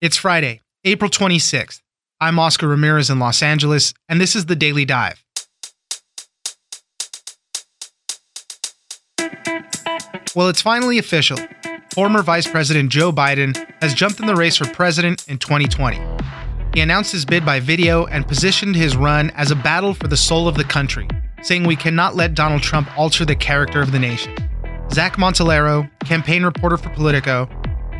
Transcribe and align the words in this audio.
It's 0.00 0.16
Friday, 0.16 0.60
April 0.84 1.10
26th. 1.10 1.80
I'm 2.20 2.38
Oscar 2.38 2.68
Ramirez 2.68 3.10
in 3.10 3.18
Los 3.18 3.42
Angeles, 3.42 3.92
and 4.08 4.20
this 4.20 4.36
is 4.36 4.46
the 4.46 4.54
Daily 4.54 4.84
Dive. 4.84 5.24
Well, 10.36 10.48
it's 10.48 10.62
finally 10.62 10.98
official. 10.98 11.36
Former 11.92 12.22
Vice 12.22 12.46
President 12.46 12.92
Joe 12.92 13.10
Biden 13.10 13.56
has 13.82 13.92
jumped 13.92 14.20
in 14.20 14.26
the 14.26 14.36
race 14.36 14.56
for 14.56 14.66
president 14.66 15.26
in 15.26 15.36
2020. 15.36 16.00
He 16.74 16.80
announced 16.80 17.10
his 17.10 17.24
bid 17.24 17.44
by 17.44 17.58
video 17.58 18.06
and 18.06 18.24
positioned 18.24 18.76
his 18.76 18.96
run 18.96 19.30
as 19.30 19.50
a 19.50 19.56
battle 19.56 19.94
for 19.94 20.06
the 20.06 20.16
soul 20.16 20.46
of 20.46 20.54
the 20.54 20.62
country, 20.62 21.08
saying 21.42 21.64
we 21.64 21.74
cannot 21.74 22.14
let 22.14 22.36
Donald 22.36 22.62
Trump 22.62 22.88
alter 22.96 23.24
the 23.24 23.34
character 23.34 23.82
of 23.82 23.90
the 23.90 23.98
nation. 23.98 24.32
Zach 24.92 25.16
Montellaro, 25.16 25.90
campaign 26.04 26.44
reporter 26.44 26.76
for 26.76 26.90
Politico, 26.90 27.50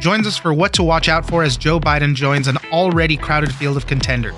joins 0.01 0.27
us 0.27 0.37
for 0.37 0.55
what 0.55 0.73
to 0.75 0.83
watch 0.83 1.09
out 1.09 1.27
for 1.27 1.43
as 1.43 1.57
Joe 1.57 1.80
Biden 1.80 2.15
joins 2.15 2.48
an 2.48 2.57
already 2.73 3.17
crowded 3.17 3.53
field 3.55 3.77
of 3.77 3.87
contenders. 3.87 4.34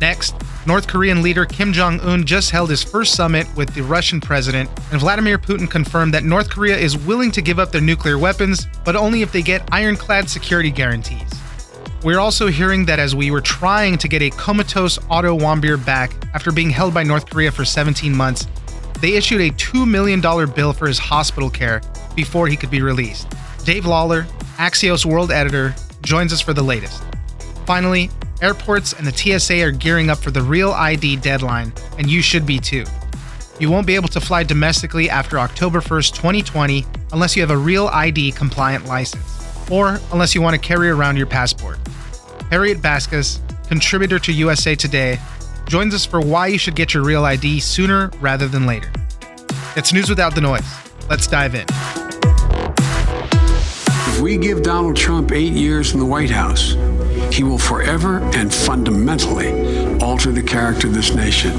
Next, 0.00 0.34
North 0.66 0.88
Korean 0.88 1.22
leader 1.22 1.44
Kim 1.44 1.72
Jong 1.72 2.00
un 2.00 2.24
just 2.24 2.50
held 2.50 2.70
his 2.70 2.82
first 2.82 3.14
summit 3.14 3.46
with 3.56 3.74
the 3.74 3.82
Russian 3.82 4.20
president, 4.20 4.68
and 4.90 5.00
Vladimir 5.00 5.38
Putin 5.38 5.70
confirmed 5.70 6.12
that 6.14 6.24
North 6.24 6.50
Korea 6.50 6.76
is 6.76 6.96
willing 6.96 7.30
to 7.32 7.42
give 7.42 7.58
up 7.58 7.70
their 7.70 7.80
nuclear 7.80 8.18
weapons, 8.18 8.66
but 8.84 8.96
only 8.96 9.22
if 9.22 9.30
they 9.30 9.42
get 9.42 9.68
ironclad 9.72 10.28
security 10.28 10.70
guarantees. 10.70 11.30
We're 12.02 12.18
also 12.18 12.48
hearing 12.48 12.84
that 12.86 12.98
as 12.98 13.14
we 13.14 13.30
were 13.30 13.40
trying 13.40 13.96
to 13.98 14.08
get 14.08 14.22
a 14.22 14.30
comatose 14.30 14.98
Otto 15.08 15.38
Warmbier 15.38 15.84
back 15.86 16.12
after 16.34 16.50
being 16.50 16.70
held 16.70 16.92
by 16.92 17.02
North 17.02 17.30
Korea 17.30 17.50
for 17.50 17.64
17 17.64 18.14
months, 18.14 18.46
they 19.00 19.14
issued 19.14 19.40
a 19.40 19.50
$2 19.50 19.88
million 19.88 20.20
bill 20.20 20.72
for 20.72 20.86
his 20.86 20.98
hospital 20.98 21.48
care 21.50 21.80
before 22.14 22.46
he 22.46 22.56
could 22.56 22.70
be 22.70 22.82
released. 22.82 23.28
Dave 23.64 23.86
Lawler, 23.86 24.24
Axios 24.56 25.06
World 25.06 25.30
Editor, 25.30 25.74
joins 26.02 26.34
us 26.34 26.40
for 26.42 26.52
the 26.52 26.62
latest. 26.62 27.02
Finally, 27.64 28.10
airports 28.42 28.92
and 28.92 29.06
the 29.06 29.12
TSA 29.12 29.62
are 29.62 29.70
gearing 29.70 30.10
up 30.10 30.18
for 30.18 30.30
the 30.30 30.42
Real 30.42 30.72
ID 30.72 31.16
deadline, 31.16 31.72
and 31.96 32.10
you 32.10 32.20
should 32.20 32.44
be 32.44 32.58
too. 32.58 32.84
You 33.58 33.70
won't 33.70 33.86
be 33.86 33.94
able 33.94 34.08
to 34.08 34.20
fly 34.20 34.42
domestically 34.42 35.08
after 35.08 35.38
October 35.38 35.80
1st, 35.80 36.14
2020, 36.14 36.84
unless 37.12 37.36
you 37.36 37.42
have 37.42 37.50
a 37.50 37.56
Real 37.56 37.86
ID 37.88 38.32
compliant 38.32 38.84
license, 38.84 39.70
or 39.70 39.98
unless 40.12 40.34
you 40.34 40.42
want 40.42 40.54
to 40.54 40.60
carry 40.60 40.90
around 40.90 41.16
your 41.16 41.26
passport. 41.26 41.78
Harriet 42.50 42.82
Baskas, 42.82 43.40
contributor 43.68 44.18
to 44.18 44.32
USA 44.32 44.74
Today, 44.74 45.18
joins 45.66 45.94
us 45.94 46.04
for 46.04 46.20
why 46.20 46.48
you 46.48 46.58
should 46.58 46.76
get 46.76 46.92
your 46.92 47.02
Real 47.02 47.24
ID 47.24 47.60
sooner 47.60 48.10
rather 48.20 48.46
than 48.46 48.66
later. 48.66 48.92
It's 49.74 49.94
news 49.94 50.10
without 50.10 50.34
the 50.34 50.42
noise. 50.42 50.66
Let's 51.08 51.26
dive 51.26 51.54
in. 51.54 52.03
If 54.14 54.20
we 54.20 54.36
give 54.38 54.62
Donald 54.62 54.96
Trump 54.96 55.32
eight 55.32 55.54
years 55.54 55.92
in 55.92 55.98
the 55.98 56.06
White 56.06 56.30
House, 56.30 56.76
he 57.34 57.42
will 57.42 57.58
forever 57.58 58.20
and 58.36 58.54
fundamentally 58.54 59.50
alter 59.98 60.30
the 60.30 60.40
character 60.40 60.86
of 60.86 60.94
this 60.94 61.12
nation, 61.12 61.50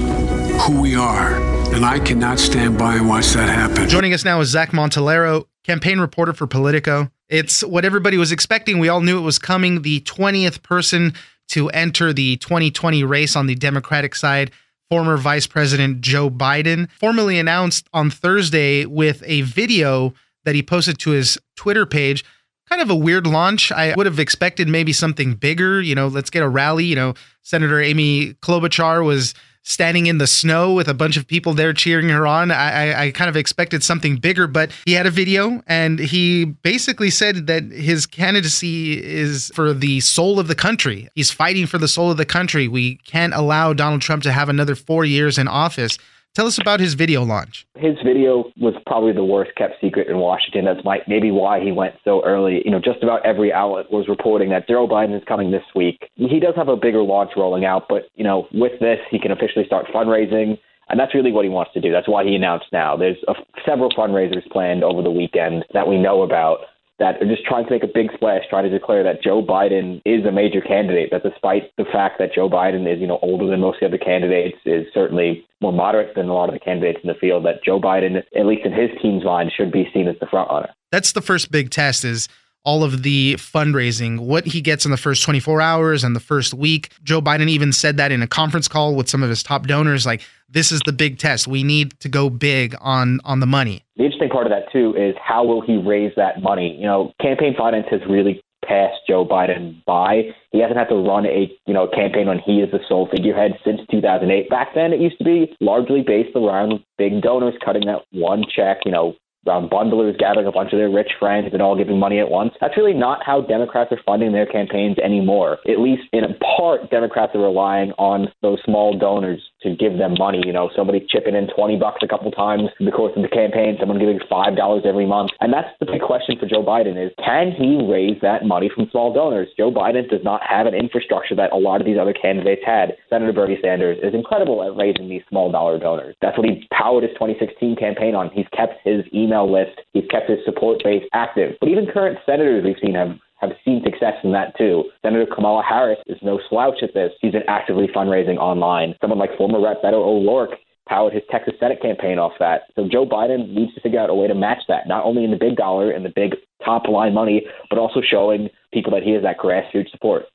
who 0.61 0.79
we 0.81 0.95
are. 0.95 1.35
And 1.75 1.85
I 1.85 1.99
cannot 1.99 2.39
stand 2.39 2.77
by 2.77 2.95
and 2.95 3.09
watch 3.09 3.33
that 3.33 3.49
happen. 3.49 3.89
Joining 3.89 4.13
us 4.13 4.23
now 4.23 4.39
is 4.39 4.47
Zach 4.47 4.71
Montellaro, 4.71 5.47
campaign 5.65 5.99
reporter 5.99 6.31
for 6.31 6.47
Politico. 6.47 7.11
It's 7.27 7.61
what 7.61 7.83
everybody 7.83 8.15
was 8.15 8.31
expecting. 8.31 8.79
We 8.79 8.87
all 8.87 9.01
knew 9.01 9.17
it 9.17 9.23
was 9.23 9.37
coming. 9.37 9.81
The 9.81 9.99
20th 9.99 10.63
person 10.63 11.13
to 11.49 11.67
enter 11.71 12.13
the 12.13 12.37
2020 12.37 13.03
race 13.03 13.35
on 13.35 13.47
the 13.47 13.55
Democratic 13.55 14.15
side, 14.15 14.51
former 14.89 15.17
Vice 15.17 15.45
President 15.45 15.99
Joe 15.99 16.29
Biden, 16.29 16.89
formally 16.91 17.37
announced 17.37 17.89
on 17.91 18.09
Thursday 18.09 18.85
with 18.85 19.21
a 19.25 19.41
video 19.41 20.13
that 20.45 20.55
he 20.55 20.63
posted 20.63 20.97
to 20.99 21.09
his 21.09 21.37
Twitter 21.57 21.85
page 21.85 22.23
kind 22.69 22.81
of 22.81 22.89
a 22.89 22.95
weird 22.95 23.27
launch. 23.27 23.71
I 23.71 23.93
would 23.95 24.05
have 24.05 24.19
expected 24.19 24.67
maybe 24.67 24.93
something 24.93 25.33
bigger. 25.33 25.81
You 25.81 25.95
know, 25.95 26.07
let's 26.07 26.29
get 26.29 26.43
a 26.43 26.49
rally. 26.49 26.85
You 26.85 26.95
know, 26.95 27.13
Senator 27.41 27.79
Amy 27.79 28.33
Klobuchar 28.35 29.05
was 29.05 29.33
standing 29.67 30.05
in 30.05 30.19
the 30.19 30.27
snow 30.27 30.73
with 30.73 30.87
a 30.87 30.93
bunch 30.93 31.17
of 31.17 31.27
people 31.27 31.53
there 31.53 31.73
cheering 31.73 32.09
her 32.09 32.27
on. 32.27 32.51
I, 32.51 32.91
I, 32.91 33.01
I, 33.05 33.11
kind 33.11 33.29
of 33.29 33.35
expected 33.35 33.83
something 33.83 34.17
bigger, 34.17 34.45
but 34.45 34.71
he 34.85 34.93
had 34.93 35.07
a 35.07 35.11
video 35.11 35.63
and 35.65 35.97
he 35.97 36.45
basically 36.45 37.09
said 37.09 37.47
that 37.47 37.63
his 37.63 38.05
candidacy 38.05 39.03
is 39.03 39.51
for 39.55 39.73
the 39.73 40.01
soul 40.01 40.39
of 40.39 40.47
the 40.47 40.53
country. 40.53 41.09
He's 41.15 41.31
fighting 41.31 41.65
for 41.65 41.79
the 41.79 41.87
soul 41.87 42.11
of 42.11 42.17
the 42.17 42.27
country. 42.27 42.67
We 42.67 42.97
can't 42.97 43.33
allow 43.33 43.73
Donald 43.73 44.01
Trump 44.01 44.21
to 44.23 44.31
have 44.31 44.49
another 44.49 44.75
four 44.75 45.03
years 45.03 45.39
in 45.39 45.47
office. 45.47 45.97
Tell 46.35 46.47
us 46.47 46.59
about 46.59 46.81
his 46.81 46.95
video 46.95 47.23
launch. 47.23 47.65
His 47.77 47.95
video 48.03 48.51
was 48.59 48.73
probably 48.85 49.13
the 49.13 49.23
worst 49.23 49.51
kept 49.55 49.75
secret 49.79 50.09
in 50.09 50.17
Washington. 50.17 50.65
That's 50.65 50.83
my, 50.83 50.99
maybe 51.07 51.31
why 51.31 51.61
he 51.61 51.71
went 51.71 51.95
so 52.03 52.21
early. 52.25 52.61
You 52.65 52.71
know, 52.71 52.79
just 52.79 53.01
about 53.01 53.25
every 53.25 53.53
outlet 53.53 53.89
was 53.89 54.09
reporting 54.09 54.49
that 54.49 54.67
Joe 54.67 54.85
Biden 54.85 55.15
is 55.15 55.23
coming 55.25 55.51
this 55.51 55.63
week. 55.73 56.09
He 56.15 56.41
does 56.41 56.53
have 56.57 56.67
a 56.67 56.75
bigger 56.75 57.01
launch 57.03 57.31
rolling 57.37 57.63
out, 57.63 57.85
but, 57.87 58.09
you 58.15 58.25
know, 58.25 58.47
with 58.51 58.77
this, 58.81 58.99
he 59.09 59.17
can 59.17 59.31
officially 59.31 59.65
start 59.65 59.85
fundraising. 59.95 60.59
And 60.89 60.99
that's 60.99 61.15
really 61.15 61.31
what 61.31 61.45
he 61.45 61.49
wants 61.49 61.71
to 61.73 61.79
do. 61.79 61.93
That's 61.93 62.07
why 62.07 62.25
he 62.25 62.35
announced 62.35 62.67
now. 62.73 62.97
There's 62.97 63.17
a, 63.29 63.33
several 63.65 63.89
fundraisers 63.91 64.45
planned 64.51 64.83
over 64.83 65.01
the 65.01 65.11
weekend 65.11 65.63
that 65.73 65.87
we 65.87 65.97
know 65.97 66.21
about 66.21 66.59
that 66.99 67.21
are 67.21 67.27
just 67.27 67.45
trying 67.45 67.65
to 67.65 67.71
make 67.71 67.83
a 67.83 67.91
big 67.93 68.11
splash, 68.13 68.43
trying 68.49 68.63
to 68.63 68.69
declare 68.69 69.03
that 69.03 69.21
Joe 69.21 69.43
Biden 69.43 70.01
is 70.05 70.25
a 70.25 70.31
major 70.31 70.61
candidate. 70.61 71.09
That 71.11 71.23
despite 71.23 71.75
the 71.77 71.85
fact 71.85 72.19
that 72.19 72.33
Joe 72.33 72.49
Biden 72.49 72.91
is, 72.91 72.99
you 72.99 73.07
know, 73.07 73.19
older 73.21 73.47
than 73.47 73.59
most 73.59 73.81
of 73.81 73.91
the 73.91 73.97
other 73.97 74.03
candidates, 74.03 74.57
is 74.65 74.85
certainly 74.93 75.45
more 75.61 75.73
moderate 75.73 76.15
than 76.15 76.29
a 76.29 76.33
lot 76.33 76.49
of 76.49 76.53
the 76.53 76.59
candidates 76.59 76.99
in 77.03 77.07
the 77.07 77.15
field. 77.15 77.45
That 77.45 77.63
Joe 77.63 77.79
Biden, 77.79 78.17
at 78.17 78.45
least 78.45 78.65
in 78.65 78.71
his 78.71 78.89
team's 79.01 79.25
mind, 79.25 79.51
should 79.55 79.71
be 79.71 79.89
seen 79.93 80.07
as 80.07 80.15
the 80.19 80.27
front 80.27 80.49
runner. 80.49 80.69
That's 80.91 81.11
the 81.11 81.21
first 81.21 81.51
big 81.51 81.69
test. 81.69 82.05
Is 82.05 82.29
all 82.65 82.83
of 82.83 83.03
the 83.03 83.35
fundraising, 83.35 84.19
what 84.19 84.45
he 84.45 84.59
gets 84.59 84.85
in 84.85 84.91
the 84.91 84.97
first 84.97 85.23
24 85.23 85.61
hours 85.61 86.03
and 86.03 86.15
the 86.15 86.19
first 86.19 86.53
week. 86.53 86.91
Joe 87.03 87.21
Biden 87.21 87.47
even 87.47 87.71
said 87.71 87.97
that 87.97 88.11
in 88.11 88.21
a 88.21 88.27
conference 88.27 88.67
call 88.67 88.95
with 88.95 89.07
some 89.07 89.23
of 89.23 89.29
his 89.29 89.43
top 89.43 89.67
donors 89.67 90.05
like 90.05 90.21
this 90.49 90.71
is 90.71 90.81
the 90.85 90.93
big 90.93 91.17
test. 91.17 91.47
We 91.47 91.63
need 91.63 91.99
to 92.01 92.09
go 92.09 92.29
big 92.29 92.75
on 92.81 93.19
on 93.23 93.39
the 93.39 93.45
money. 93.45 93.83
The 93.97 94.05
interesting 94.05 94.29
part 94.29 94.45
of 94.45 94.51
that 94.51 94.71
too 94.71 94.93
is 94.97 95.15
how 95.23 95.45
will 95.45 95.61
he 95.61 95.77
raise 95.77 96.11
that 96.17 96.41
money? 96.41 96.75
You 96.77 96.85
know, 96.85 97.13
campaign 97.21 97.55
finance 97.57 97.87
has 97.91 98.01
really 98.09 98.41
passed 98.67 99.01
Joe 99.07 99.25
Biden 99.25 99.83
by. 99.85 100.23
He 100.51 100.59
hasn't 100.59 100.77
had 100.77 100.89
to 100.89 100.95
run 100.95 101.25
a 101.25 101.51
you 101.65 101.73
know 101.73 101.87
campaign 101.87 102.27
when 102.27 102.39
he 102.39 102.61
is 102.61 102.71
the 102.71 102.79
sole 102.87 103.07
figurehead 103.11 103.53
since 103.63 103.81
2008. 103.91 104.49
Back 104.49 104.69
then, 104.73 104.93
it 104.93 104.99
used 104.99 105.17
to 105.19 105.23
be 105.23 105.55
largely 105.61 106.01
based 106.01 106.35
around 106.35 106.79
big 106.97 107.21
donors 107.21 107.55
cutting 107.63 107.85
that 107.85 108.01
one 108.11 108.43
check. 108.53 108.79
You 108.85 108.91
know, 108.91 109.15
around 109.47 109.69
bundlers 109.69 110.17
gathering 110.17 110.47
a 110.47 110.51
bunch 110.51 110.73
of 110.73 110.79
their 110.79 110.89
rich 110.89 111.11
friends 111.19 111.49
and 111.53 111.61
all 111.61 111.77
giving 111.77 111.99
money 111.99 112.19
at 112.19 112.29
once. 112.29 112.53
That's 112.59 112.77
really 112.77 112.93
not 112.93 113.23
how 113.25 113.41
Democrats 113.41 113.91
are 113.91 113.99
funding 114.05 114.31
their 114.31 114.45
campaigns 114.45 114.97
anymore. 114.99 115.57
At 115.67 115.79
least 115.79 116.03
in 116.13 116.23
part, 116.57 116.89
Democrats 116.89 117.33
are 117.35 117.41
relying 117.41 117.91
on 117.97 118.27
those 118.41 118.59
small 118.65 118.97
donors 118.97 119.41
to 119.65 119.75
give 119.75 119.97
them 119.97 120.15
money. 120.17 120.41
You 120.45 120.53
know, 120.53 120.69
somebody 120.75 121.05
chipping 121.09 121.35
in 121.35 121.47
20 121.49 121.77
bucks 121.77 121.99
a 122.01 122.07
couple 122.07 122.31
times 122.31 122.69
in 122.79 122.85
the 122.85 122.91
course 122.91 123.13
of 123.15 123.23
the 123.23 123.29
campaign, 123.29 123.75
someone 123.79 123.99
giving 123.99 124.19
$5 124.19 124.85
every 124.85 125.05
month. 125.05 125.31
And 125.41 125.51
that's 125.51 125.69
the 125.79 125.85
big 125.85 126.01
question 126.01 126.37
for 126.39 126.45
Joe 126.45 126.63
Biden 126.63 126.95
is 126.95 127.11
can 127.23 127.51
he 127.51 127.81
raise 127.89 128.21
that 128.21 128.45
money 128.45 128.69
from 128.73 128.87
small 128.91 129.13
donors? 129.13 129.49
Joe 129.57 129.71
Biden 129.71 130.09
does 130.09 130.23
not 130.23 130.41
have 130.47 130.67
an 130.67 130.73
infrastructure 130.73 131.35
that 131.35 131.51
a 131.51 131.57
lot 131.57 131.81
of 131.81 131.87
these 131.87 131.97
other 131.99 132.13
candidates 132.13 132.61
had. 132.65 132.93
Senator 133.09 133.33
Bernie 133.33 133.57
Sanders 133.61 133.97
is 134.03 134.13
incredible 134.13 134.63
at 134.63 134.75
raising 134.77 135.09
these 135.09 135.23
small 135.29 135.51
dollar 135.51 135.79
donors. 135.79 136.15
That's 136.21 136.37
what 136.37 136.47
he 136.47 136.67
powered 136.71 137.03
his 137.03 137.13
2016 137.13 137.75
campaign 137.75 138.15
on. 138.15 138.29
He's 138.29 138.47
kept 138.55 138.85
his 138.85 139.03
email 139.13 139.51
list. 139.51 139.81
He's 139.93 140.07
kept 140.09 140.29
his 140.29 140.39
support 140.45 140.83
base 140.83 141.03
active. 141.13 141.55
But 141.59 141.69
even 141.69 141.87
current 141.91 142.19
senators 142.25 142.63
we've 142.63 142.75
seen 142.81 142.95
have 142.95 143.17
have 143.37 143.51
seen 143.63 143.81
success 143.83 144.15
in 144.23 144.31
that 144.31 144.57
too. 144.57 144.85
Senator 145.01 145.27
Kamala 145.33 145.63
Harris 145.67 145.99
is 146.07 146.17
no 146.21 146.39
slouch 146.49 146.81
at 146.81 146.93
this. 146.93 147.11
She's 147.21 147.33
been 147.33 147.43
actively 147.47 147.87
fundraising 147.87 148.37
online. 148.37 148.95
Someone 149.01 149.19
like 149.19 149.37
former 149.37 149.61
Rep. 149.61 149.81
Beto 149.83 149.93
O'Rourke 149.93 150.57
powered 150.87 151.13
his 151.13 151.23
Texas 151.29 151.55
Senate 151.59 151.81
campaign 151.81 152.19
off 152.19 152.33
that. 152.39 152.63
So 152.75 152.87
Joe 152.89 153.05
Biden 153.05 153.53
needs 153.53 153.73
to 153.73 153.81
figure 153.81 153.99
out 153.99 154.09
a 154.09 154.13
way 154.13 154.27
to 154.27 154.35
match 154.35 154.61
that, 154.67 154.87
not 154.87 155.03
only 155.03 155.23
in 155.23 155.31
the 155.31 155.37
big 155.37 155.55
dollar 155.55 155.91
and 155.91 156.05
the 156.05 156.13
big 156.15 156.35
top 156.63 156.87
line 156.87 157.13
money, 157.13 157.45
but 157.69 157.79
also 157.79 158.01
showing 158.01 158.49
people 158.71 158.91
that 158.91 159.03
he 159.03 159.11
has 159.11 159.23
that 159.23 159.37
grassroots 159.37 159.91
support. 159.91 160.25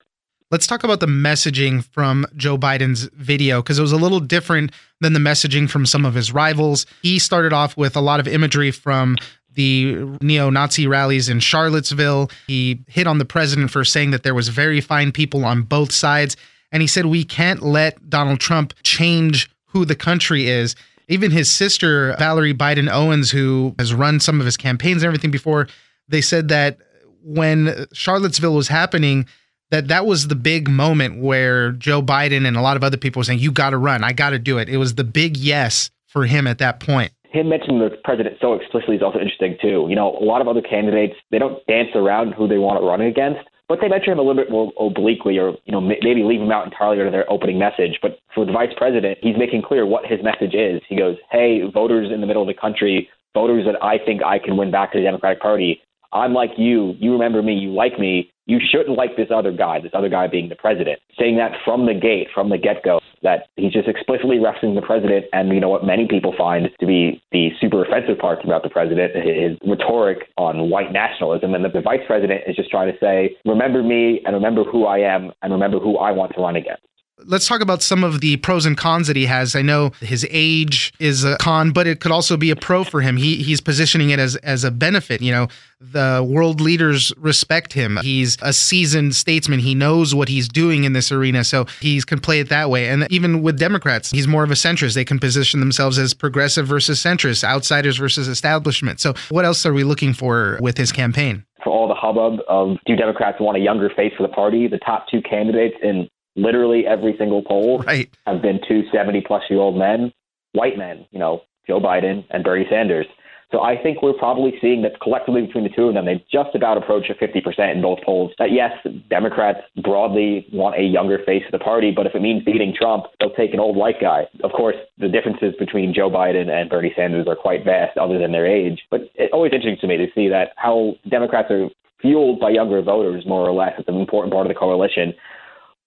Let's 0.51 0.67
talk 0.67 0.83
about 0.83 0.99
the 0.99 1.07
messaging 1.07 1.85
from 1.85 2.27
Joe 2.35 2.59
Biden's 2.59 3.05
video 3.15 3.63
because 3.63 3.79
it 3.79 3.83
was 3.83 3.93
a 3.93 3.97
little 3.97 4.19
different 4.19 4.73
than 5.01 5.13
the 5.13 5.21
messaging 5.21 5.71
from 5.71 5.87
some 5.87 6.05
of 6.05 6.15
his 6.15 6.33
rivals. 6.33 6.87
He 7.03 7.21
started 7.21 7.53
off 7.53 7.77
with 7.77 7.97
a 7.97 8.01
lot 8.01 8.19
of 8.19 8.27
imagery 8.27 8.73
from 8.73 9.17
the 9.55 9.97
neo-Nazi 10.21 10.87
rallies 10.87 11.29
in 11.29 11.41
Charlottesville. 11.41 12.31
He 12.47 12.81
hit 12.87 13.07
on 13.07 13.19
the 13.19 13.25
president 13.25 13.71
for 13.71 13.85
saying 13.85 14.11
that 14.13 14.23
there 14.23 14.35
was 14.35 14.49
very 14.49 14.81
fine 14.81 15.13
people 15.13 15.45
on 15.45 15.63
both 15.63 15.93
sides 15.93 16.37
and 16.73 16.81
he 16.83 16.87
said 16.87 17.07
we 17.07 17.25
can't 17.25 17.63
let 17.63 18.09
Donald 18.09 18.41
Trump 18.41 18.75
change 18.83 19.51
who 19.67 19.85
the 19.85 19.97
country 19.97 20.49
is. 20.49 20.77
Even 21.09 21.31
his 21.31 21.51
sister 21.51 22.15
Valerie 22.19 22.55
Biden 22.55 22.91
Owens 22.91 23.31
who 23.31 23.75
has 23.79 23.93
run 23.93 24.21
some 24.21 24.41
of 24.41 24.47
his 24.47 24.57
campaigns 24.57 25.03
and 25.03 25.09
everything 25.09 25.31
before, 25.31 25.67
they 26.09 26.21
said 26.21 26.49
that 26.49 26.79
when 27.23 27.87
Charlottesville 27.93 28.55
was 28.55 28.69
happening, 28.69 29.27
that 29.71 29.89
that 29.89 30.07
was 30.07 30.29
the 30.29 30.35
big 30.35 30.69
moment 30.69 31.21
where 31.21 31.73
Joe 31.73 32.03
Biden 32.03 32.47
and 32.47 32.57
a 32.57 32.63
lot 32.63 32.77
of 32.77 32.85
other 32.85 32.97
people 32.97 33.21
were 33.21 33.25
saying, 33.25 33.39
"You 33.39 33.53
got 33.53 33.71
to 33.71 33.79
run. 33.79 34.03
I 34.03 34.13
got 34.13 34.31
to 34.31 34.39
do 34.39 34.59
it." 34.59 34.69
It 34.69 34.79
was 34.79 34.95
the 34.95 35.05
big 35.05 35.37
yes 35.37 35.91
for 36.07 36.27
him 36.27 36.47
at 36.47 36.59
that 36.59 36.81
point. 36.81 37.13
Him 37.31 37.49
mentioning 37.49 37.79
the 37.79 37.91
president 38.05 38.37
so 38.41 38.55
explicitly 38.55 38.97
is 38.97 39.03
also 39.03 39.19
interesting 39.19 39.57
too. 39.61 39.87
You 39.89 39.97
know, 39.97 40.19
a 40.21 40.25
lot 40.25 40.41
of 40.41 40.49
other 40.49 40.63
candidates 40.63 41.15
they 41.31 41.39
don't 41.39 41.65
dance 41.67 41.91
around 41.95 42.35
who 42.35 42.49
they 42.49 42.59
want 42.59 42.81
to 42.81 42.87
run 42.87 43.01
against. 43.01 43.41
but 43.69 43.79
they 43.81 43.87
mention 43.87 44.13
him 44.13 44.19
a 44.19 44.23
little 44.23 44.43
bit 44.43 44.51
more 44.51 44.73
obliquely, 44.81 45.39
or 45.39 45.55
you 45.65 45.71
know 45.71 45.81
maybe 45.81 46.25
leave 46.25 46.41
him 46.41 46.51
out 46.51 46.65
entirely 46.67 47.01
out 47.01 47.13
their 47.13 47.31
opening 47.31 47.57
message. 47.57 48.01
But 48.03 48.19
for 48.35 48.45
the 48.45 48.51
vice 48.51 48.75
president, 48.77 49.19
he's 49.23 49.37
making 49.39 49.63
clear 49.63 49.87
what 49.87 50.05
his 50.05 50.19
message 50.25 50.55
is. 50.55 50.83
He 50.89 50.97
goes, 50.97 51.17
"Hey, 51.31 51.63
voters 51.73 52.11
in 52.13 52.21
the 52.21 52.27
middle 52.27 52.43
of 52.43 52.49
the 52.49 52.61
country, 52.61 53.09
voters 53.33 53.65
that 53.67 53.81
I 53.83 53.97
think 54.05 54.25
I 54.25 54.41
can 54.41 54.57
win 54.57 54.73
back 54.73 54.91
to 54.93 54.99
the 54.99 55.05
Democratic 55.05 55.41
Party. 55.41 55.81
I'm 56.13 56.35
like 56.35 56.51
you. 56.57 56.97
You 56.99 57.13
remember 57.13 57.43
me. 57.43 57.55
You 57.55 57.71
like 57.71 57.97
me. 57.97 58.33
You 58.47 58.59
shouldn't 58.59 58.99
like 58.99 59.17
this 59.17 59.29
other 59.33 59.53
guy, 59.53 59.79
this 59.81 59.93
other 59.95 60.09
guy 60.09 60.27
being 60.27 60.49
the 60.49 60.57
president. 60.57 60.99
Saying 61.17 61.37
that 61.37 61.53
from 61.65 61.87
the 61.87 61.95
gate, 61.95 62.27
from 62.35 62.49
the 62.51 62.59
get 62.59 62.83
go, 62.83 62.99
that 63.23 63.49
he's 63.57 63.73
just 63.73 63.89
explicitly 63.89 64.39
referencing 64.39 64.75
the 64.75 64.83
president 64.83 65.27
and, 65.33 65.51
you 65.51 65.61
know, 65.61 65.69
what 65.69 65.85
many 65.85 66.07
people 66.09 66.35
find 66.37 66.69
to 66.79 66.87
be 66.87 67.23
the 67.33 67.51
super 67.61 67.85
offensive 67.85 68.19
parts 68.19 68.43
about 68.45 68.63
the 68.63 68.71
president, 68.71 69.15
his 69.15 69.59
rhetoric 69.67 70.29
on 70.39 70.71
white 70.71 70.93
nationalism. 70.93 71.55
And 71.55 71.65
that 71.65 71.73
the 71.73 71.83
vice 71.83 72.01
president 72.07 72.43
is 72.47 72.57
just 72.57 72.71
trying 72.71 72.93
to 72.93 72.99
say, 72.99 73.37
remember 73.45 73.83
me 73.83 74.23
and 74.25 74.35
remember 74.35 74.65
who 74.65 74.87
I 74.87 74.99
am 74.99 75.33
and 75.43 75.53
remember 75.53 75.79
who 75.79 75.99
I 75.99 76.13
want 76.13 76.35
to 76.35 76.41
run 76.41 76.57
against. 76.57 76.83
Let's 77.25 77.47
talk 77.47 77.61
about 77.61 77.83
some 77.83 78.05
of 78.05 78.21
the 78.21 78.37
pros 78.39 78.67
and 78.67 78.77
cons 78.77 79.07
that 79.07 79.17
he 79.17 79.27
has. 79.27 79.55
I 79.55 79.63
know 79.63 79.91
his 80.01 80.27
age 80.31 80.93
is 80.99 81.25
a 81.25 81.37
con, 81.39 81.73
but 81.73 81.87
it 81.87 82.01
could 82.01 82.13
also 82.13 82.37
be 82.37 82.51
a 82.51 82.57
pro 82.57 82.85
for 82.85 83.01
him. 83.01 83.17
He 83.17 83.37
he's 83.37 83.61
positioning 83.61 84.11
it 84.11 84.19
as 84.19 84.37
as 84.37 84.65
a 84.65 84.71
benefit. 84.71 85.21
You 85.21 85.33
know, 85.33 85.49
the 85.81 86.27
world 86.29 86.61
leaders 86.61 87.13
respect 87.17 87.73
him. 87.73 87.99
He's 88.03 88.37
a 88.43 88.53
seasoned 88.53 89.15
statesman. 89.15 89.61
He 89.61 89.75
knows 89.75 90.15
what 90.15 90.29
he's 90.29 90.49
doing 90.49 90.85
in 90.85 90.93
this 90.93 91.11
arena, 91.13 91.45
so 91.45 91.67
he 91.81 92.01
can 92.03 92.21
play 92.21 92.41
it 92.41 92.49
that 92.49 92.71
way. 92.71 92.89
And 92.89 93.07
even 93.11 93.43
with 93.43 93.59
Democrats, 93.59 94.11
he's 94.11 94.29
more 94.29 94.45
of 94.45 94.51
a 94.51 94.55
centrist. 94.55 94.95
They 94.95 95.05
can 95.05 95.19
position 95.19 95.61
themselves 95.61 95.99
as 95.99 96.15
progressive 96.15 96.67
versus 96.67 97.03
centrist, 97.03 97.45
outsiders 97.45 97.97
versus 97.97 98.29
establishment. 98.29 99.01
So, 99.01 99.15
what 99.31 99.45
else 99.45 99.65
are 99.67 99.73
we 99.73 99.85
looking 99.85 100.13
for 100.13 100.59
with 100.61 100.77
his 100.79 100.93
campaign? 100.93 101.45
for 101.63 101.71
all 101.71 101.89
the 101.89 101.95
hubbub 101.95 102.41
of 102.49 102.77
do 102.87 102.97
Democrats 102.97 103.39
want 103.41 103.57
a 103.57 103.61
younger 103.61 103.91
face 103.95 104.13
for 104.17 104.23
the 104.23 104.33
party? 104.33 104.67
The 104.67 104.79
top 104.79 105.07
two 105.11 105.21
candidates 105.23 105.77
in 105.83 106.09
literally 106.37 106.87
every 106.87 107.15
single 107.19 107.43
poll 107.43 107.79
right. 107.87 108.11
have 108.27 108.43
been 108.43 108.61
two 108.67 108.83
70 108.93 109.23
plus 109.27 109.43
year 109.51 109.61
old 109.61 109.77
men, 109.77 110.13
white 110.53 110.77
men, 110.77 111.07
you 111.11 111.19
know, 111.19 111.43
Joe 111.67 111.81
Biden 111.81 112.25
and 112.31 112.43
Bernie 112.43 112.67
Sanders. 112.69 113.07
So 113.53 113.63
I 113.63 113.77
think 113.83 114.01
we're 114.01 114.13
probably 114.13 114.55
seeing 114.61 114.83
that 114.83 115.01
collectively 115.01 115.43
between 115.43 115.65
the 115.65 115.71
two 115.71 115.89
of 115.89 115.95
them, 115.95 116.07
they 116.07 116.25
just 116.31 116.55
about 116.55 116.79
approach 116.79 117.11
a 117.11 117.15
50% 117.15 117.75
in 117.75 117.83
both 117.83 117.99
polls. 118.05 118.31
That 118.39 118.53
yes, 118.53 118.71
Democrats 119.09 119.59
broadly 119.83 120.47
want 120.53 120.79
a 120.79 120.83
younger 120.83 121.19
face 121.27 121.43
of 121.47 121.53
the 121.53 121.59
party, 121.59 121.91
but 121.91 122.07
if 122.07 122.15
it 122.15 122.23
means 122.23 122.45
beating 122.45 122.73
Trump, 122.73 123.07
they'll 123.19 123.35
take 123.35 123.53
an 123.53 123.59
old 123.59 123.75
white 123.75 124.01
guy. 124.01 124.29
Of 124.45 124.53
course, 124.53 124.77
the 124.99 125.09
differences 125.09 125.55
between 125.59 125.93
Joe 125.93 126.09
Biden 126.09 126.49
and 126.49 126.71
Bernie 126.71 126.93
Sanders 126.95 127.27
are 127.27 127.35
quite 127.35 127.65
vast, 127.65 127.99
other 127.99 128.19
than 128.19 128.31
their 128.31 128.47
age. 128.47 128.83
But 128.89 129.11
it's 129.17 129.33
always 129.33 129.53
interesting 129.53 129.81
to 129.81 129.89
me 129.89 129.97
to 129.97 130.07
see 130.15 130.29
that 130.29 130.53
how 130.57 130.95
Democrats 131.09 131.51
are 131.51 131.69
fueled 132.01 132.39
by 132.39 132.51
younger 132.51 132.81
voters, 132.83 133.27
more 133.27 133.47
or 133.47 133.53
less. 133.53 133.73
It's 133.79 133.89
an 133.89 133.97
important 133.97 134.33
part 134.33 134.47
of 134.47 134.49
the 134.49 134.59
coalition. 134.59 135.13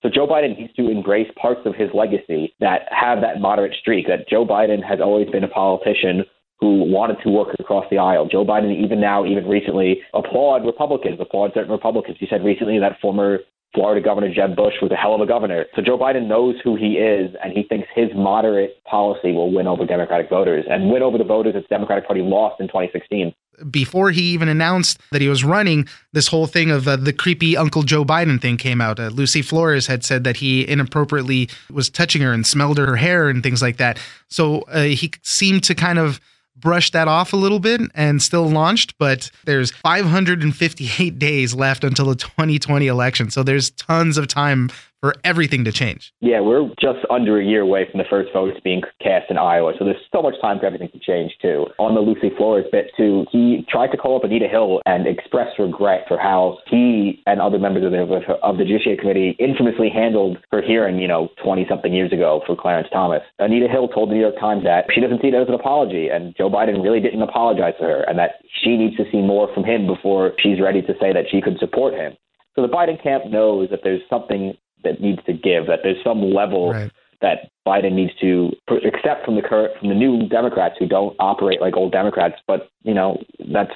So 0.04 0.10
Joe 0.10 0.28
Biden 0.28 0.60
needs 0.60 0.74
to 0.74 0.92
embrace 0.92 1.32
parts 1.42 1.62
of 1.66 1.76
his 1.76 1.90
legacy 1.94 2.54
that 2.60 2.82
have 2.92 3.22
that 3.22 3.40
moderate 3.40 3.74
streak. 3.80 4.08
That 4.08 4.28
Joe 4.28 4.46
Biden 4.46 4.84
has 4.84 5.00
always 5.00 5.30
been 5.30 5.46
a 5.46 5.48
politician 5.48 6.26
who 6.60 6.84
wanted 6.84 7.18
to 7.24 7.30
work 7.30 7.56
across 7.58 7.86
the 7.90 7.98
aisle. 7.98 8.28
Joe 8.30 8.46
Biden, 8.46 8.76
even 8.84 9.00
now, 9.00 9.26
even 9.26 9.48
recently, 9.48 10.02
applaud 10.14 10.66
Republicans, 10.66 11.20
applaud 11.22 11.52
certain 11.54 11.72
Republicans. 11.72 12.18
He 12.20 12.28
said 12.30 12.44
recently 12.44 12.80
that 12.80 13.00
former 13.02 13.40
Florida 13.74 14.02
Governor 14.04 14.32
Jeb 14.34 14.56
Bush 14.58 14.74
was 14.82 14.92
a 14.92 14.96
hell 14.96 15.16
of 15.16 15.22
a 15.22 15.26
governor. 15.26 15.66
So 15.76 15.82
Joe 15.82 15.98
Biden 15.98 16.28
knows 16.28 16.56
who 16.64 16.76
he 16.76 17.00
is, 17.00 17.34
and 17.42 17.54
he 17.54 17.64
thinks 17.64 17.88
his 17.96 18.10
moderate 18.14 18.84
policy 18.84 19.32
will 19.32 19.54
win 19.54 19.68
over 19.68 19.86
Democratic 19.86 20.30
voters 20.30 20.66
and 20.70 20.92
win 20.92 21.02
over 21.02 21.18
the 21.18 21.24
voters 21.24 21.54
that 21.54 21.64
the 21.64 21.68
Democratic 21.70 22.06
Party 22.06 22.22
lost 22.22 22.60
in 22.60 22.68
2016 22.68 23.34
before 23.70 24.12
he 24.12 24.22
even 24.22 24.50
announced 24.50 25.00
that 25.12 25.22
he 25.22 25.28
was 25.28 25.44
running, 25.44 25.88
this 26.12 26.28
whole 26.28 26.48
thing 26.48 26.72
of 26.72 26.88
uh, 26.88 26.96
the 26.96 27.14
creepy 27.14 27.56
Uncle 27.58 27.84
Joe 27.84 28.04
Biden 28.04 28.42
thing 28.42 28.58
came 28.58 28.82
out. 28.82 29.00
Uh, 29.00 29.08
Lucy 29.08 29.42
Flores 29.42 29.88
had 29.88 30.04
said 30.04 30.24
that 30.24 30.38
he 30.38 30.68
inappropriately 30.68 31.50
was 31.72 31.90
touching 31.90 32.22
her 32.22 32.34
and 32.34 32.46
smelled 32.46 32.78
her 32.78 32.96
hair 32.96 33.30
and 33.30 33.44
things 33.44 33.62
like 33.62 33.78
that. 33.78 34.00
So 34.28 34.62
uh, 34.64 34.84
he 34.84 35.12
seemed 35.22 35.64
to 35.66 35.76
kind 35.76 36.00
of 36.00 36.20
brush 36.56 36.92
that 36.92 37.08
off 37.08 37.34
a 37.34 37.38
little 37.38 37.60
bit 37.60 37.82
and 37.96 38.22
still 38.22 38.48
launched, 38.48 38.98
but 38.98 39.32
there's 39.46 39.72
558 39.72 41.20
days 41.20 41.54
left 41.54 41.84
until 41.84 42.06
the 42.06 42.16
2020 42.16 42.88
election. 42.88 43.32
So 43.32 43.44
there's 43.44 43.72
tons 43.72 44.18
of 44.18 44.28
time 44.28 44.70
for 45.04 45.14
everything 45.26 45.66
to 45.66 45.72
change. 45.74 46.14
Yeah, 46.22 46.40
we're 46.40 46.70
just 46.80 47.04
under 47.10 47.38
a 47.38 47.44
year 47.44 47.60
away 47.60 47.86
from 47.92 47.98
the 47.98 48.08
first 48.10 48.32
votes 48.32 48.58
being 48.64 48.84
cast 49.02 49.30
in 49.30 49.38
Iowa, 49.38 49.74
so 49.78 49.84
there's 49.84 50.00
so 50.14 50.22
much 50.22 50.36
time 50.40 50.60
for 50.60 50.66
everything 50.66 50.88
to 50.94 51.00
change 51.00 51.34
too. 51.42 51.68
On 51.78 51.94
the 51.94 52.00
Lucy 52.00 52.32
Flores 52.38 52.64
bit 52.72 52.88
too, 52.96 53.26
he 53.30 53.68
tried 53.68 53.92
to 53.92 53.98
call 53.98 54.16
up 54.16 54.24
Anita 54.24 54.48
Hill 54.48 54.80
and 54.86 55.06
express 55.06 55.60
regret 55.60 56.06
for 56.08 56.18
how 56.18 56.60
he 56.72 57.22
and 57.28 57.42
other 57.42 57.60
members 57.60 57.84
of 57.84 57.92
the 57.92 58.32
of 58.42 58.58
the 58.58 58.64
Judiciary 58.64 58.96
Committee 58.96 59.36
infamously 59.40 59.90
handled 59.90 60.38
her 60.54 60.62
hearing, 60.62 61.00
you 61.00 61.08
know, 61.10 61.28
20 61.44 61.66
something 61.68 61.92
years 61.92 62.14
ago 62.14 62.42
for 62.48 62.56
Clarence 62.56 62.88
Thomas. 62.94 63.24
Anita 63.40 63.68
Hill 63.68 63.90
told 63.90 64.08
the 64.08 64.14
New 64.14 64.22
York 64.22 64.40
Times 64.40 64.64
that 64.64 64.86
she 64.96 65.02
doesn't 65.02 65.22
see 65.22 65.28
it 65.28 65.36
as 65.36 65.50
an 65.50 65.54
apology, 65.54 66.08
and 66.08 66.34
Joe 66.38 66.50
Biden 66.50 66.82
really 66.82 67.02
didn't 67.02 67.22
apologize 67.22 67.74
to 67.80 67.84
her, 67.84 68.04
and 68.08 68.18
that 68.20 68.40
she 68.64 68.78
needs 68.78 68.96
to 68.96 69.04
see 69.12 69.20
more 69.20 69.54
from 69.54 69.66
him 69.66 69.86
before 69.86 70.32
she's 70.40 70.62
ready 70.62 70.82
to 70.82 70.94
say 70.96 71.12
that 71.12 71.28
she 71.30 71.42
could 71.42 71.60
support 71.60 71.94
him. 71.94 72.16
So 72.56 72.62
the 72.62 72.70
Biden 72.70 73.02
camp 73.02 73.26
knows 73.26 73.70
that 73.72 73.80
there's 73.84 74.02
something 74.10 74.54
that 74.84 75.02
needs 75.02 75.24
to 75.26 75.34
give. 75.34 75.68
That 75.68 75.80
there's 75.84 76.04
some 76.04 76.22
level 76.22 76.74
right. 76.74 76.92
that 77.22 77.50
Biden 77.68 77.94
needs 77.94 78.14
to 78.22 78.52
accept 78.70 79.26
from 79.26 79.36
the 79.36 79.42
current 79.42 79.78
from 79.80 79.90
the 79.90 79.96
new 79.96 80.28
Democrats 80.28 80.76
who 80.80 80.88
don't 80.88 81.16
operate 81.20 81.62
like 81.62 81.76
old 81.76 81.92
Democrats. 81.92 82.36
But 82.48 82.70
you 82.84 82.94
know 82.94 83.24
that's 83.52 83.72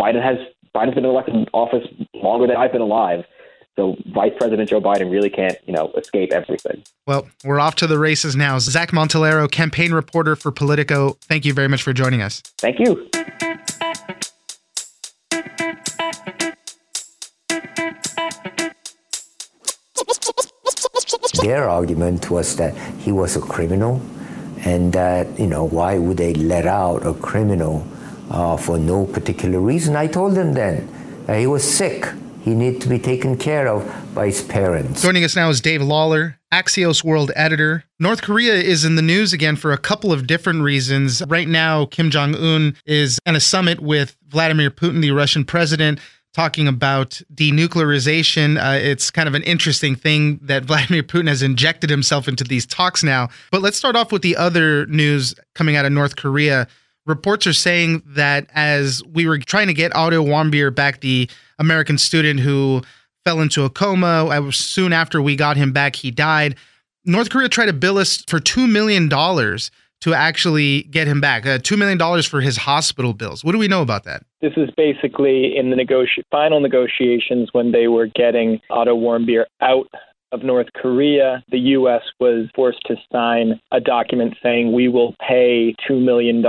Biden 0.00 0.22
has 0.22 0.38
Biden's 0.74 0.94
been 0.94 1.04
elected 1.04 1.34
in 1.34 1.46
office 1.52 1.86
longer 2.14 2.46
than 2.46 2.56
I've 2.56 2.72
been 2.72 2.80
alive. 2.80 3.24
So 3.76 3.96
Vice 4.12 4.32
President 4.38 4.68
Joe 4.68 4.80
Biden 4.80 5.10
really 5.10 5.30
can't, 5.30 5.56
you 5.64 5.72
know, 5.72 5.90
escape 5.96 6.32
everything. 6.32 6.82
Well, 7.06 7.28
we're 7.44 7.60
off 7.60 7.76
to 7.76 7.86
the 7.86 7.98
races 7.98 8.36
now. 8.36 8.58
Zach 8.58 8.90
Montellaro, 8.90 9.50
campaign 9.50 9.94
reporter 9.94 10.36
for 10.36 10.52
Politico. 10.52 11.16
Thank 11.22 11.46
you 11.46 11.54
very 11.54 11.68
much 11.68 11.82
for 11.82 11.92
joining 11.92 12.20
us. 12.20 12.42
Thank 12.58 12.78
you. 12.78 13.08
Their 21.42 21.68
argument 21.68 22.30
was 22.30 22.56
that 22.56 22.76
he 22.98 23.12
was 23.12 23.36
a 23.36 23.40
criminal, 23.40 24.02
and 24.64 24.92
that, 24.92 25.38
you 25.38 25.46
know, 25.46 25.64
why 25.64 25.98
would 25.98 26.18
they 26.18 26.34
let 26.34 26.66
out 26.66 27.06
a 27.06 27.14
criminal 27.14 27.86
uh, 28.30 28.56
for 28.56 28.78
no 28.78 29.06
particular 29.06 29.58
reason? 29.60 29.96
I 29.96 30.06
told 30.06 30.34
them 30.34 30.52
then 30.52 30.88
he 31.28 31.46
was 31.46 31.64
sick. 31.64 32.06
He 32.42 32.54
needed 32.54 32.80
to 32.82 32.88
be 32.88 32.98
taken 32.98 33.36
care 33.36 33.68
of 33.68 34.14
by 34.14 34.26
his 34.26 34.42
parents. 34.42 35.02
Joining 35.02 35.24
us 35.24 35.36
now 35.36 35.50
is 35.50 35.60
Dave 35.60 35.82
Lawler, 35.82 36.38
Axios 36.52 37.04
World 37.04 37.30
editor. 37.36 37.84
North 37.98 38.22
Korea 38.22 38.54
is 38.54 38.84
in 38.84 38.96
the 38.96 39.02
news 39.02 39.34
again 39.34 39.56
for 39.56 39.72
a 39.72 39.78
couple 39.78 40.10
of 40.10 40.26
different 40.26 40.62
reasons. 40.62 41.22
Right 41.28 41.46
now, 41.48 41.84
Kim 41.84 42.10
Jong 42.10 42.34
un 42.34 42.76
is 42.86 43.18
at 43.26 43.34
a 43.34 43.40
summit 43.40 43.80
with 43.80 44.16
Vladimir 44.26 44.70
Putin, 44.70 45.02
the 45.02 45.10
Russian 45.10 45.44
president 45.44 46.00
talking 46.32 46.68
about 46.68 47.20
denuclearization. 47.34 48.56
Uh, 48.58 48.78
it's 48.78 49.10
kind 49.10 49.28
of 49.28 49.34
an 49.34 49.42
interesting 49.42 49.96
thing 49.96 50.38
that 50.42 50.64
Vladimir 50.66 51.02
Putin 51.02 51.28
has 51.28 51.42
injected 51.42 51.90
himself 51.90 52.28
into 52.28 52.44
these 52.44 52.66
talks 52.66 53.02
now. 53.02 53.28
But 53.50 53.62
let's 53.62 53.76
start 53.76 53.96
off 53.96 54.12
with 54.12 54.22
the 54.22 54.36
other 54.36 54.86
news 54.86 55.34
coming 55.54 55.76
out 55.76 55.84
of 55.84 55.92
North 55.92 56.16
Korea. 56.16 56.68
Reports 57.06 57.46
are 57.46 57.52
saying 57.52 58.02
that 58.06 58.46
as 58.54 59.02
we 59.04 59.26
were 59.26 59.38
trying 59.38 59.66
to 59.66 59.74
get 59.74 59.94
Otto 59.96 60.24
Warmbier 60.24 60.74
back, 60.74 61.00
the 61.00 61.28
American 61.58 61.98
student 61.98 62.40
who 62.40 62.82
fell 63.24 63.40
into 63.40 63.64
a 63.64 63.70
coma, 63.70 64.50
soon 64.52 64.92
after 64.92 65.20
we 65.20 65.34
got 65.36 65.56
him 65.56 65.72
back, 65.72 65.96
he 65.96 66.10
died. 66.10 66.56
North 67.04 67.30
Korea 67.30 67.48
tried 67.48 67.66
to 67.66 67.72
bill 67.72 67.98
us 67.98 68.22
for 68.28 68.38
$2 68.38 68.70
million 68.70 69.08
to 70.00 70.14
actually 70.14 70.84
get 70.84 71.06
him 71.06 71.20
back. 71.20 71.46
Uh, 71.46 71.58
$2 71.58 71.78
million 71.78 72.22
for 72.22 72.40
his 72.40 72.56
hospital 72.56 73.12
bills. 73.12 73.44
What 73.44 73.52
do 73.52 73.58
we 73.58 73.68
know 73.68 73.82
about 73.82 74.04
that? 74.04 74.24
This 74.40 74.52
is 74.56 74.70
basically 74.76 75.56
in 75.56 75.70
the 75.70 75.76
negoti- 75.76 76.22
final 76.30 76.60
negotiations 76.60 77.50
when 77.52 77.72
they 77.72 77.86
were 77.86 78.06
getting 78.06 78.60
Otto 78.70 78.96
Warmbier 78.96 79.44
out 79.60 79.88
of 80.32 80.42
North 80.42 80.68
Korea, 80.74 81.42
the 81.50 81.58
U.S. 81.58 82.02
was 82.18 82.48
forced 82.54 82.80
to 82.86 82.96
sign 83.12 83.60
a 83.72 83.80
document 83.80 84.34
saying 84.42 84.72
we 84.72 84.88
will 84.88 85.14
pay 85.26 85.74
$2 85.88 86.02
million 86.02 86.42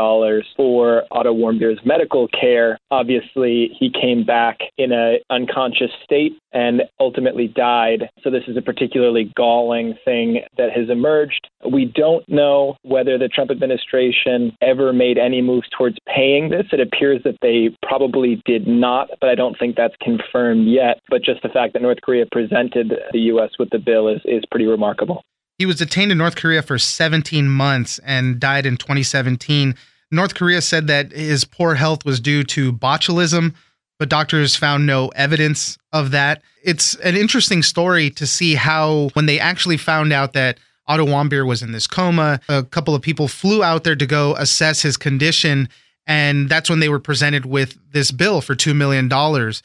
for 0.56 1.04
Otto 1.12 1.34
Warmbier's 1.34 1.80
medical 1.86 2.28
care. 2.28 2.78
Obviously, 2.92 3.72
he 3.80 3.90
came 3.90 4.24
back 4.24 4.60
in 4.78 4.92
an 4.92 5.20
unconscious 5.30 5.92
state 6.04 6.38
and 6.54 6.84
ultimately 7.00 7.48
died. 7.48 8.10
So, 8.24 8.30
this 8.30 8.44
is 8.48 8.58
a 8.58 8.62
particularly 8.62 9.32
galling 9.36 9.96
thing 10.06 10.42
that 10.58 10.72
has 10.76 10.90
emerged. 10.90 11.48
We 11.70 11.86
don't 11.86 12.28
know 12.28 12.76
whether 12.84 13.18
the 13.18 13.28
Trump 13.28 13.52
administration 13.52 14.56
ever 14.62 14.94
made 14.94 15.18
any 15.18 15.42
moves 15.42 15.68
towards 15.78 15.98
paying 16.08 16.50
this. 16.50 16.66
It 16.72 16.80
appears 16.80 17.22
that 17.24 17.38
they 17.42 17.76
probably 17.88 18.42
did 18.46 18.68
not, 18.68 19.10
but 19.20 19.30
I 19.30 19.36
don't 19.36 19.58
think 19.58 19.76
that's 19.76 19.96
confirmed 20.02 20.68
yet. 20.68 21.00
But 21.10 21.24
just 21.24 21.42
the 21.42 21.50
fact 21.50 21.74
that 21.74 21.82
North 21.82 22.02
Korea 22.02 22.26
presented 22.32 22.94
the 23.12 23.20
U.S. 23.20 23.52
with 23.58 23.71
the 23.72 23.80
bill 23.80 24.08
is, 24.08 24.22
is 24.26 24.44
pretty 24.50 24.66
remarkable. 24.66 25.24
He 25.58 25.66
was 25.66 25.76
detained 25.76 26.12
in 26.12 26.18
North 26.18 26.36
Korea 26.36 26.62
for 26.62 26.80
17 26.80 27.48
months 27.48 28.00
and 28.04 28.40
died 28.40 28.66
in 28.66 28.78
2017. 28.78 29.76
North 30.10 30.36
Korea 30.36 30.62
said 30.62 30.88
that 30.88 31.12
his 31.12 31.46
poor 31.46 31.76
health 31.76 32.04
was 32.04 32.20
due 32.20 32.44
to 32.46 32.74
botulism, 32.74 33.54
but 34.00 34.10
doctors 34.10 34.56
found 34.56 34.86
no 34.86 35.10
evidence 35.10 35.78
of 35.94 36.12
that. 36.12 36.42
It's 36.64 36.96
an 36.96 37.16
interesting 37.16 37.64
story 37.64 38.10
to 38.12 38.26
see 38.26 38.56
how, 38.56 39.10
when 39.14 39.28
they 39.28 39.40
actually 39.40 39.78
found 39.78 40.12
out 40.12 40.34
that 40.34 40.60
Otto 40.88 41.06
Warmbier 41.06 41.48
was 41.48 41.62
in 41.62 41.72
this 41.72 41.88
coma, 41.88 42.40
a 42.50 42.64
couple 42.64 42.96
of 42.96 43.02
people 43.02 43.28
flew 43.28 43.64
out 43.64 43.84
there 43.84 43.96
to 43.96 44.06
go 44.06 44.36
assess 44.36 44.82
his 44.82 44.98
condition. 44.98 45.70
And 46.08 46.50
that's 46.50 46.70
when 46.70 46.80
they 46.80 46.90
were 46.90 47.00
presented 47.00 47.46
with 47.46 47.78
this 47.92 48.12
bill 48.12 48.42
for 48.42 48.56
$2 48.56 48.76
million. 48.76 49.08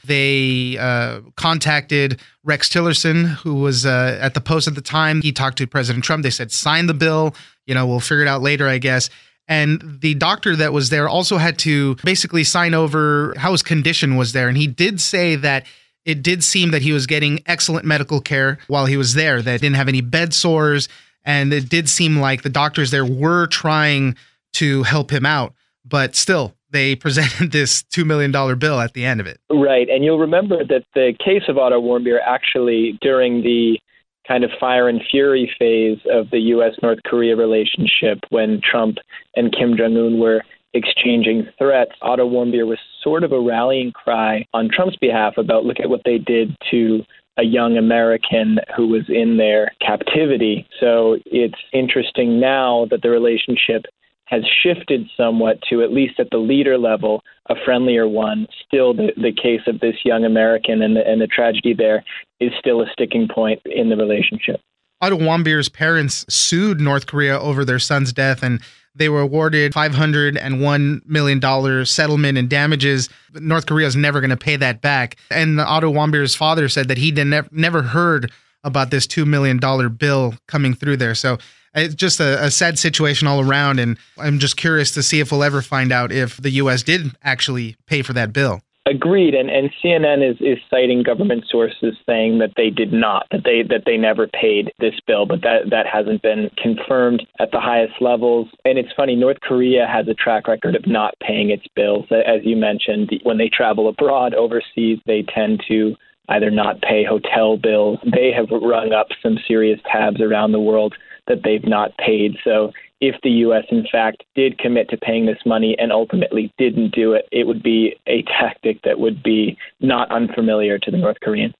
They 0.05 0.79
uh, 0.79 1.21
contacted 1.37 2.21
Rex 2.45 2.69
Tillerson, 2.69 3.27
who 3.27 3.55
was 3.55 3.87
uh, 3.87 4.19
at 4.21 4.35
the 4.35 4.41
Post 4.41 4.69
at 4.69 4.75
the 4.75 4.83
time. 4.83 5.23
He 5.23 5.33
talked 5.33 5.59
to 5.59 5.67
President 5.67 6.05
Trump. 6.05 6.23
They 6.23 6.31
said, 6.31 6.53
sign 6.53 6.87
the 6.87 6.95
bill. 6.95 7.35
You 7.67 7.75
know, 7.75 7.87
we'll 7.87 8.01
figure 8.01 8.23
it 8.23 8.29
out 8.29 8.43
later, 8.43 8.69
I 8.69 8.79
guess. 8.79 9.09
And 9.49 9.99
the 10.01 10.15
doctor 10.15 10.57
that 10.57 10.73
was 10.73 10.91
there 10.91 11.09
also 11.09 11.39
had 11.39 11.59
to 11.61 11.95
basically 11.97 12.45
sign 12.45 12.75
over 12.75 13.35
how 13.37 13.53
his 13.53 13.63
condition 13.63 14.17
was 14.17 14.33
there. 14.33 14.49
And 14.49 14.57
he 14.57 14.67
did 14.67 15.01
say 15.01 15.37
that 15.37 15.67
it 16.05 16.23
did 16.23 16.45
seem 16.45 16.71
that 16.71 16.83
he 16.83 16.93
was 16.93 17.07
getting 17.07 17.41
excellent 17.47 17.85
medical 17.85 18.21
care 18.21 18.59
while 18.69 18.87
he 18.87 18.97
was 18.97 19.15
there, 19.15 19.43
that 19.43 19.61
didn't 19.61 19.77
have 19.77 19.89
any 19.89 20.01
bed 20.01 20.35
sores. 20.35 20.89
And 21.25 21.53
it 21.53 21.69
did 21.69 21.89
seem 21.89 22.19
like 22.19 22.43
the 22.43 22.49
doctors 22.49 22.91
there 22.91 23.05
were 23.05 23.47
trying 23.47 24.17
to 24.55 24.85
help 24.85 25.11
him 25.11 25.27
out. 25.27 25.55
But 25.89 26.17
still, 26.17 26.55
they 26.71 26.97
presented 26.97 27.53
this 27.53 27.83
$2 27.85 28.05
million 28.05 28.33
bill 28.59 28.81
at 28.81 28.95
the 28.95 29.05
end 29.05 29.21
of 29.21 29.27
it. 29.27 29.41
Right. 29.51 29.89
And 29.89 30.05
you'll 30.05 30.19
remember 30.19 30.65
that 30.65 30.85
the 30.95 31.15
case 31.25 31.43
of 31.49 31.59
Otto 31.59 31.81
Warmbier 31.81 32.19
actually, 32.25 32.99
during 33.01 33.43
the 33.43 33.79
kind 34.27 34.45
of 34.45 34.51
fire 34.59 34.89
and 34.89 35.01
fury 35.11 35.51
phase 35.59 35.99
of 36.11 36.31
the 36.31 36.41
U.S. 36.41 36.75
North 36.83 36.99
Korea 37.05 37.37
relationship 37.37 38.19
when 38.31 38.61
Trump 38.69 38.99
and 39.37 39.55
Kim 39.55 39.77
Jong 39.77 39.97
un 39.97 40.19
were 40.19 40.43
exchanging 40.75 41.47
threats, 41.59 41.93
Otto 42.03 42.29
Warmbier 42.29 42.67
was 42.67 42.79
sort 43.03 43.25
of 43.25 43.33
a 43.33 43.41
rallying 43.41 43.93
cry 43.93 44.45
on 44.53 44.69
Trump's 44.69 44.97
behalf 44.97 45.35
about 45.39 45.65
look 45.65 45.81
at 45.81 45.89
what 45.89 46.03
they 46.05 46.19
did 46.19 46.57
to 46.71 47.03
a 47.39 47.45
young 47.45 47.77
American 47.77 48.59
who 48.77 48.89
was 48.89 49.03
in 49.09 49.37
their 49.37 49.71
captivity. 49.87 50.67
So 50.81 51.19
it's 51.27 51.59
interesting 51.73 52.41
now 52.41 52.87
that 52.91 53.03
the 53.03 53.11
relationship 53.11 53.85
has 54.27 54.43
shifted 54.63 55.09
somewhat 55.17 55.59
to, 55.71 55.83
at 55.83 55.93
least 55.93 56.21
at 56.21 56.31
the 56.31 56.39
leader 56.39 56.77
level, 56.79 57.23
a 57.49 57.55
friendlier 57.65 58.09
one. 58.09 58.47
Still, 58.67 58.93
the, 58.93 59.13
the 59.17 59.33
case 59.33 59.63
of 59.67 59.81
this 59.81 59.97
young 60.05 60.25
American 60.25 60.83
and 60.83 60.97
the, 60.97 61.07
and 61.07 61.21
the 61.21 61.27
tragedy 61.27 61.75
there 61.75 62.05
is 62.41 62.51
still 62.59 62.83
a 62.83 62.87
sticking 62.93 63.29
point 63.33 63.61
in 63.65 63.89
the 63.89 63.97
relationship. 63.97 64.61
Otto 65.01 65.17
Warmbier's 65.17 65.69
parents 65.69 66.25
sued 66.29 66.81
North 66.81 67.07
Korea 67.07 67.39
over 67.39 67.65
their 67.65 67.79
son's 67.79 68.13
death, 68.13 68.43
and 68.43 68.61
they 68.95 69.09
were 69.09 69.21
awarded 69.21 69.73
$501 69.73 71.07
million 71.07 71.87
settlement 71.87 72.39
and 72.39 72.49
damages. 72.49 73.09
North 73.35 73.67
Korea 73.67 73.87
is 73.87 73.95
never 73.95 74.21
going 74.21 74.31
to 74.31 74.37
pay 74.37 74.57
that 74.57 74.81
back. 74.81 75.17
And 75.31 75.61
Otto 75.61 75.93
Warmbier's 75.93 76.35
father 76.35 76.69
said 76.69 76.89
that 76.89 76.99
he 76.99 77.11
ne- 77.11 77.43
never 77.53 77.83
heard 77.83 78.33
about 78.65 78.91
this 78.91 79.07
$2 79.07 79.27
million 79.27 79.59
bill 79.97 80.35
coming 80.49 80.75
through 80.75 80.97
there. 80.97 81.15
So 81.15 81.39
it's 81.77 81.95
just 81.95 82.21
a, 82.21 82.45
a, 82.45 82.51
sad 82.51 82.79
situation 82.79 83.29
all 83.29 83.41
around. 83.41 83.79
And 83.79 83.99
I'm 84.19 84.39
just 84.39 84.57
curious 84.57 84.91
to 84.93 85.03
see 85.03 85.21
if 85.21 85.31
we'll 85.31 85.45
ever 85.45 85.63
find 85.63 85.93
out 85.93 86.11
if 86.11 86.37
the 86.39 86.51
U.S. 86.51 86.83
did 86.83 87.13
actually 87.23 87.77
pay 87.87 88.03
for 88.03 88.13
that 88.15 88.33
bill. 88.33 88.61
Agreed, 88.89 89.35
and, 89.35 89.51
and 89.51 89.69
CNN 89.83 90.31
is, 90.31 90.37
is 90.39 90.59
citing 90.71 91.03
government 91.03 91.45
sources 91.51 91.97
saying 92.07 92.39
that 92.39 92.53
they 92.57 92.71
did 92.71 92.93
not, 92.93 93.27
that 93.33 93.43
they 93.43 93.65
that 93.69 93.83
they 93.85 93.97
never 93.97 94.29
paid 94.29 94.71
this 94.79 94.95
bill, 95.09 95.27
but 95.27 95.43
that 95.43 95.71
that 95.71 95.87
hasn't 95.93 96.23
been 96.23 96.51
confirmed 96.57 97.27
at 97.41 97.51
the 97.51 97.59
highest 97.59 97.95
levels. 98.01 98.47
And 98.65 98.79
it's 98.79 98.93
funny, 98.97 99.17
North 99.17 99.41
Korea 99.41 99.89
has 99.93 100.07
a 100.07 100.15
track 100.15 100.47
record 100.47 100.77
of 100.77 100.87
not 100.87 101.15
paying 101.21 101.51
its 101.51 101.67
bills. 101.75 102.07
As 102.13 102.43
you 102.45 102.55
mentioned, 102.55 103.11
when 103.25 103.39
they 103.39 103.49
travel 103.53 103.89
abroad 103.89 104.35
overseas, 104.35 105.01
they 105.05 105.25
tend 105.35 105.65
to 105.67 105.97
either 106.29 106.53
not 106.53 106.81
pay 106.81 107.05
hotel 107.05 107.57
bills. 107.57 107.99
They 108.05 108.31
have 108.37 108.51
rung 108.51 108.93
up 108.93 109.09
some 109.21 109.37
serious 109.49 109.81
tabs 109.91 110.21
around 110.21 110.53
the 110.53 110.61
world 110.61 110.95
that 111.29 111.43
they've 111.45 111.67
not 111.67 111.97
paid. 111.99 112.37
So 112.45 112.73
if 113.01 113.17
the 113.23 113.31
U.S. 113.31 113.65
in 113.71 113.87
fact 113.91 114.25
did 114.35 114.59
commit 114.59 114.89
to 114.91 114.97
paying 114.97 115.27
this 115.27 115.39
money 115.45 115.77
and 115.79 115.93
ultimately 115.93 116.53
didn't 116.59 116.95
do 116.95 117.13
it, 117.13 117.29
it 117.31 117.47
would 117.47 117.63
be 117.63 117.97
a 118.07 118.23
tactic 118.23 118.83
that 118.83 118.99
would 118.99 119.23
be 119.23 119.57
not 119.81 120.11
unfamiliar 120.11 120.79
to 120.79 120.91
the 120.91 120.97
North 120.97 121.19
Koreans. 121.23 121.55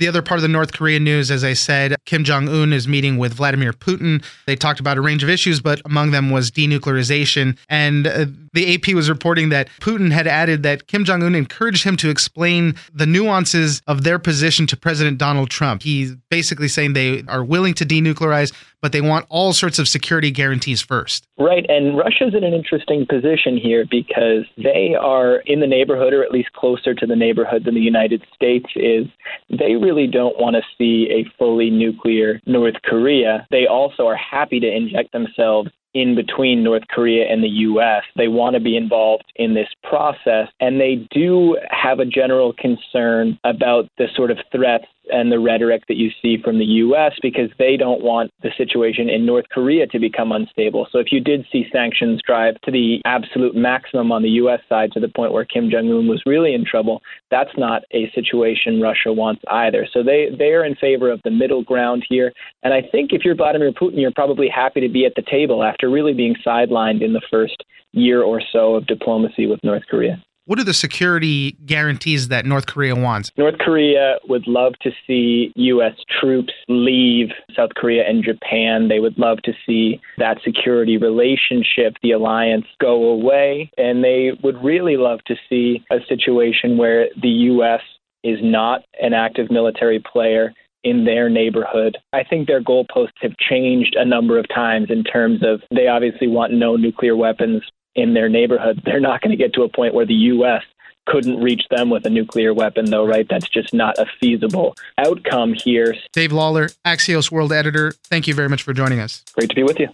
The 0.00 0.08
other 0.08 0.22
part 0.22 0.38
of 0.38 0.42
the 0.42 0.48
North 0.48 0.72
Korean 0.72 1.04
news, 1.04 1.30
as 1.30 1.44
I 1.44 1.52
said, 1.52 1.94
Kim 2.06 2.24
Jong 2.24 2.48
un 2.48 2.72
is 2.72 2.88
meeting 2.88 3.18
with 3.18 3.34
Vladimir 3.34 3.74
Putin. 3.74 4.24
They 4.46 4.56
talked 4.56 4.80
about 4.80 4.96
a 4.96 5.02
range 5.02 5.22
of 5.22 5.28
issues, 5.28 5.60
but 5.60 5.82
among 5.84 6.10
them 6.10 6.30
was 6.30 6.50
denuclearization. 6.50 7.58
And 7.68 8.06
uh, 8.06 8.24
the 8.54 8.74
AP 8.74 8.94
was 8.94 9.10
reporting 9.10 9.50
that 9.50 9.68
Putin 9.80 10.10
had 10.10 10.26
added 10.26 10.62
that 10.62 10.86
Kim 10.86 11.04
Jong 11.04 11.22
un 11.22 11.34
encouraged 11.34 11.84
him 11.84 11.98
to 11.98 12.08
explain 12.08 12.76
the 12.94 13.04
nuances 13.04 13.82
of 13.86 14.02
their 14.02 14.18
position 14.18 14.66
to 14.68 14.76
President 14.76 15.18
Donald 15.18 15.50
Trump. 15.50 15.82
He's 15.82 16.16
basically 16.30 16.68
saying 16.68 16.94
they 16.94 17.22
are 17.28 17.44
willing 17.44 17.74
to 17.74 17.84
denuclearize, 17.84 18.54
but 18.82 18.92
they 18.92 19.00
want 19.00 19.26
all 19.28 19.52
sorts 19.52 19.78
of 19.78 19.88
security 19.88 20.30
guarantees 20.30 20.80
first. 20.80 21.26
Right. 21.38 21.66
And 21.68 21.96
Russia's 21.96 22.34
in 22.34 22.44
an 22.44 22.54
interesting 22.54 23.06
position 23.06 23.56
here 23.56 23.84
because 23.90 24.44
they 24.56 24.94
are 24.98 25.36
in 25.46 25.60
the 25.60 25.66
neighborhood, 25.66 26.12
or 26.12 26.22
at 26.22 26.32
least 26.32 26.52
closer 26.52 26.94
to 26.94 27.06
the 27.06 27.16
neighborhood 27.16 27.64
than 27.64 27.74
the 27.74 27.80
United 27.80 28.24
States 28.34 28.66
is. 28.76 29.06
They 29.48 29.76
really 29.76 30.06
don't 30.06 30.40
want 30.40 30.56
to 30.56 30.62
see 30.78 31.08
a 31.10 31.30
fully 31.38 31.70
nuclear 31.70 32.40
North 32.46 32.76
Korea. 32.84 33.46
They 33.50 33.66
also 33.66 34.06
are 34.06 34.16
happy 34.16 34.60
to 34.60 34.70
inject 34.70 35.12
themselves 35.12 35.70
in 35.94 36.14
between 36.14 36.62
North 36.62 36.84
Korea 36.88 37.26
and 37.30 37.42
the 37.42 37.48
U.S. 37.48 38.04
They 38.16 38.28
want 38.28 38.54
to 38.54 38.60
be 38.60 38.76
involved 38.76 39.24
in 39.36 39.54
this 39.54 39.68
process, 39.82 40.48
and 40.60 40.80
they 40.80 41.06
do 41.10 41.58
have 41.70 41.98
a 41.98 42.04
general 42.04 42.52
concern 42.52 43.38
about 43.44 43.88
the 43.98 44.06
sort 44.14 44.30
of 44.30 44.38
threats 44.52 44.86
and 45.12 45.30
the 45.30 45.38
rhetoric 45.38 45.82
that 45.88 45.96
you 45.96 46.10
see 46.22 46.36
from 46.42 46.58
the 46.58 46.64
U.S. 46.64 47.12
because 47.22 47.50
they 47.58 47.76
don't 47.76 48.02
want 48.02 48.30
the 48.42 48.50
situation 48.56 49.08
in 49.08 49.26
North 49.26 49.46
Korea 49.50 49.86
to 49.88 49.98
become 49.98 50.32
unstable. 50.32 50.86
So 50.90 50.98
if 50.98 51.12
you 51.12 51.20
did 51.20 51.46
see 51.50 51.66
sanctions 51.72 52.20
drive 52.26 52.60
to 52.62 52.70
the 52.70 53.00
absolute 53.04 53.54
maximum 53.54 54.12
on 54.12 54.22
the 54.22 54.30
U.S. 54.30 54.60
side 54.68 54.92
to 54.92 55.00
the 55.00 55.08
point 55.08 55.32
where 55.32 55.44
Kim 55.44 55.70
Jong 55.70 55.90
Un 55.90 56.08
was 56.08 56.22
really 56.26 56.54
in 56.54 56.64
trouble, 56.64 57.02
that's 57.30 57.56
not 57.56 57.82
a 57.92 58.10
situation 58.14 58.80
Russia 58.80 59.12
wants 59.12 59.42
either. 59.50 59.86
So 59.92 60.02
they 60.02 60.28
they 60.36 60.52
are 60.52 60.64
in 60.64 60.74
favor 60.76 61.10
of 61.10 61.20
the 61.24 61.30
middle 61.30 61.62
ground 61.62 62.04
here. 62.08 62.32
And 62.62 62.72
I 62.72 62.82
think 62.82 63.12
if 63.12 63.24
you're 63.24 63.34
Vladimir 63.34 63.72
Putin, 63.72 64.00
you're 64.00 64.12
probably 64.12 64.48
happy 64.48 64.80
to 64.80 64.88
be 64.88 65.06
at 65.06 65.14
the 65.16 65.22
table 65.22 65.62
after 65.62 65.90
really 65.90 66.14
being 66.14 66.36
sidelined 66.46 67.02
in 67.02 67.12
the 67.12 67.22
first 67.30 67.64
year 67.92 68.22
or 68.22 68.40
so 68.52 68.74
of 68.74 68.86
diplomacy 68.86 69.46
with 69.46 69.62
North 69.64 69.82
Korea. 69.90 70.22
What 70.50 70.58
are 70.58 70.64
the 70.64 70.74
security 70.74 71.52
guarantees 71.64 72.26
that 72.26 72.44
North 72.44 72.66
Korea 72.66 72.96
wants? 72.96 73.30
North 73.38 73.56
Korea 73.60 74.16
would 74.28 74.48
love 74.48 74.72
to 74.82 74.90
see 75.06 75.52
U.S. 75.54 75.92
troops 76.20 76.52
leave 76.66 77.28
South 77.54 77.70
Korea 77.76 78.02
and 78.08 78.24
Japan. 78.24 78.88
They 78.88 78.98
would 78.98 79.16
love 79.16 79.38
to 79.44 79.52
see 79.64 80.00
that 80.18 80.38
security 80.44 80.96
relationship, 80.96 81.94
the 82.02 82.10
alliance, 82.10 82.66
go 82.80 83.10
away. 83.10 83.70
And 83.78 84.02
they 84.02 84.32
would 84.42 84.56
really 84.60 84.96
love 84.96 85.20
to 85.28 85.36
see 85.48 85.84
a 85.88 85.98
situation 86.08 86.76
where 86.76 87.06
the 87.22 87.28
U.S. 87.28 87.82
is 88.24 88.40
not 88.42 88.82
an 89.00 89.14
active 89.14 89.52
military 89.52 90.00
player 90.00 90.52
in 90.82 91.04
their 91.04 91.28
neighborhood. 91.28 91.96
I 92.12 92.24
think 92.24 92.48
their 92.48 92.60
goalposts 92.60 93.20
have 93.20 93.36
changed 93.36 93.94
a 93.96 94.04
number 94.04 94.36
of 94.36 94.48
times 94.48 94.88
in 94.90 95.04
terms 95.04 95.44
of 95.44 95.60
they 95.72 95.86
obviously 95.86 96.26
want 96.26 96.52
no 96.52 96.74
nuclear 96.74 97.14
weapons 97.14 97.62
in 97.94 98.14
their 98.14 98.28
neighborhood. 98.28 98.82
They're 98.84 99.00
not 99.00 99.20
going 99.20 99.30
to 99.30 99.36
get 99.36 99.54
to 99.54 99.62
a 99.62 99.68
point 99.68 99.94
where 99.94 100.06
the 100.06 100.14
U.S. 100.14 100.62
couldn't 101.06 101.40
reach 101.40 101.62
them 101.70 101.90
with 101.90 102.04
a 102.06 102.10
nuclear 102.10 102.54
weapon, 102.54 102.90
though, 102.90 103.06
right? 103.06 103.26
That's 103.28 103.48
just 103.48 103.74
not 103.74 103.98
a 103.98 104.06
feasible 104.20 104.74
outcome 104.98 105.54
here. 105.54 105.94
Dave 106.12 106.32
Lawler, 106.32 106.68
Axios 106.86 107.30
World 107.30 107.52
Editor, 107.52 107.92
thank 108.04 108.26
you 108.26 108.34
very 108.34 108.48
much 108.48 108.62
for 108.62 108.72
joining 108.72 109.00
us. 109.00 109.22
Great 109.34 109.50
to 109.50 109.56
be 109.56 109.62
with 109.62 109.78
you. 109.78 109.88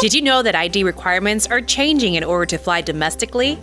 Did 0.00 0.14
you 0.14 0.22
know 0.22 0.42
that 0.42 0.54
ID 0.54 0.84
requirements 0.84 1.48
are 1.48 1.60
changing 1.60 2.14
in 2.14 2.22
order 2.22 2.46
to 2.46 2.58
fly 2.58 2.80
domestically? 2.80 3.58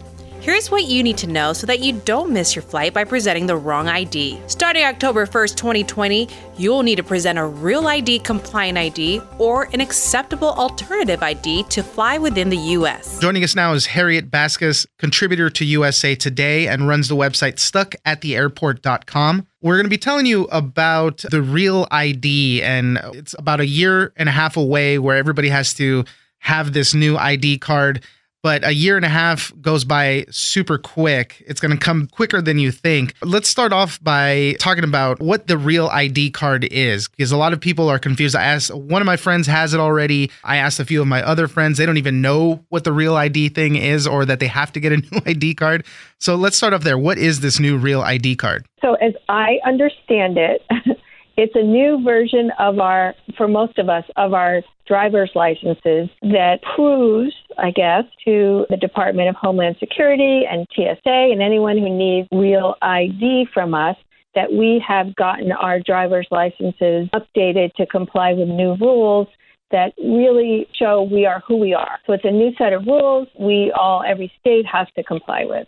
Here's 0.45 0.69
what 0.69 0.83
you 0.83 1.01
need 1.01 1.17
to 1.17 1.27
know 1.27 1.53
so 1.53 1.65
that 1.65 1.79
you 1.79 1.91
don't 1.91 2.29
miss 2.29 2.55
your 2.55 2.61
flight 2.61 2.93
by 2.93 3.03
presenting 3.03 3.47
the 3.47 3.57
wrong 3.57 3.87
ID. 3.87 4.39
Starting 4.45 4.83
October 4.83 5.25
1st, 5.25 5.55
2020, 5.55 6.29
you'll 6.55 6.83
need 6.83 6.97
to 6.97 7.03
present 7.03 7.39
a 7.39 7.45
real 7.47 7.87
ID 7.87 8.19
compliant 8.19 8.77
ID 8.77 9.21
or 9.39 9.67
an 9.73 9.81
acceptable 9.81 10.49
alternative 10.49 11.23
ID 11.23 11.63
to 11.69 11.81
fly 11.81 12.19
within 12.19 12.49
the 12.49 12.57
U.S. 12.57 13.17
Joining 13.17 13.43
us 13.43 13.55
now 13.55 13.73
is 13.73 13.87
Harriet 13.87 14.29
Baskas, 14.29 14.85
contributor 14.99 15.49
to 15.49 15.65
USA 15.65 16.13
Today 16.13 16.67
and 16.67 16.87
runs 16.87 17.07
the 17.07 17.15
website 17.15 17.55
stuckattheairport.com. 17.55 19.47
We're 19.63 19.77
going 19.77 19.85
to 19.85 19.89
be 19.89 19.97
telling 19.97 20.27
you 20.27 20.43
about 20.51 21.25
the 21.31 21.41
real 21.41 21.87
ID, 21.89 22.61
and 22.61 22.99
it's 23.15 23.33
about 23.39 23.61
a 23.61 23.65
year 23.65 24.13
and 24.15 24.29
a 24.29 24.31
half 24.31 24.57
away 24.57 24.99
where 24.99 25.17
everybody 25.17 25.49
has 25.49 25.73
to 25.73 26.05
have 26.37 26.73
this 26.73 26.93
new 26.93 27.17
ID 27.17 27.57
card 27.57 28.03
but 28.45 28.63
a 28.63 28.75
year 28.75 28.95
and 28.95 29.03
a 29.03 29.09
half 29.09 29.51
goes 29.59 29.83
by 29.85 30.23
super 30.29 30.77
quick. 30.77 31.43
It's 31.47 31.59
going 31.59 31.71
to 31.71 31.83
come 31.83 32.05
quicker 32.05 32.43
than 32.43 32.59
you 32.59 32.69
think. 32.69 33.15
Let's 33.23 33.49
start 33.49 33.73
off 33.73 33.99
by 34.03 34.55
talking 34.59 34.83
about 34.83 35.19
what 35.19 35.47
the 35.47 35.57
real 35.57 35.87
ID 35.87 36.29
card 36.29 36.63
is, 36.65 37.07
because 37.07 37.31
a 37.31 37.37
lot 37.37 37.53
of 37.53 37.59
people 37.59 37.89
are 37.89 37.97
confused. 37.97 38.35
I 38.35 38.43
asked 38.43 38.71
one 38.71 39.01
of 39.01 39.07
my 39.07 39.17
friends 39.17 39.47
has 39.47 39.73
it 39.73 39.79
already. 39.79 40.29
I 40.43 40.57
asked 40.57 40.79
a 40.79 40.85
few 40.85 41.01
of 41.01 41.07
my 41.07 41.23
other 41.23 41.47
friends. 41.47 41.79
They 41.79 41.87
don't 41.87 41.97
even 41.97 42.21
know 42.21 42.63
what 42.69 42.83
the 42.83 42.93
real 42.93 43.15
ID 43.15 43.49
thing 43.49 43.77
is 43.77 44.05
or 44.05 44.25
that 44.25 44.39
they 44.39 44.45
have 44.45 44.71
to 44.73 44.79
get 44.79 44.91
a 44.91 44.97
new 45.11 45.21
ID 45.25 45.55
card. 45.55 45.83
So 46.19 46.35
let's 46.35 46.55
start 46.55 46.73
off 46.73 46.83
there. 46.83 46.99
What 46.99 47.17
is 47.17 47.39
this 47.39 47.59
new 47.59 47.79
real 47.79 48.03
ID 48.03 48.35
card? 48.35 48.67
So, 48.79 48.93
as 49.01 49.13
I 49.27 49.57
understand 49.65 50.37
it, 50.37 50.63
it's 51.37 51.55
a 51.55 51.61
new 51.61 52.01
version 52.03 52.51
of 52.59 52.79
our, 52.79 53.13
for 53.37 53.47
most 53.47 53.77
of 53.77 53.89
us, 53.89 54.05
of 54.15 54.33
our 54.33 54.61
driver's 54.87 55.31
licenses 55.35 56.09
that 56.21 56.59
proves, 56.75 57.33
I 57.57 57.71
guess, 57.71 58.03
to 58.25 58.65
the 58.69 58.77
Department 58.77 59.29
of 59.29 59.35
Homeland 59.35 59.75
Security 59.79 60.43
and 60.49 60.67
TSA 60.75 60.99
and 61.05 61.41
anyone 61.41 61.77
who 61.77 61.89
needs 61.89 62.27
real 62.31 62.75
ID 62.81 63.47
from 63.53 63.73
us 63.73 63.97
that 64.35 64.51
we 64.51 64.83
have 64.85 65.15
gotten 65.15 65.51
our 65.51 65.79
driver's 65.79 66.27
licenses 66.29 67.09
updated 67.13 67.73
to 67.75 67.85
comply 67.85 68.33
with 68.33 68.47
new 68.47 68.75
rules 68.75 69.27
that 69.71 69.93
really 69.97 70.67
show 70.77 71.03
we 71.03 71.25
are 71.25 71.41
who 71.47 71.57
we 71.57 71.73
are. 71.73 71.97
So 72.05 72.13
it's 72.13 72.25
a 72.25 72.31
new 72.31 72.51
set 72.57 72.73
of 72.73 72.85
rules 72.85 73.27
we 73.39 73.71
all, 73.75 74.03
every 74.07 74.31
state 74.39 74.65
has 74.65 74.87
to 74.95 75.03
comply 75.03 75.45
with. 75.45 75.67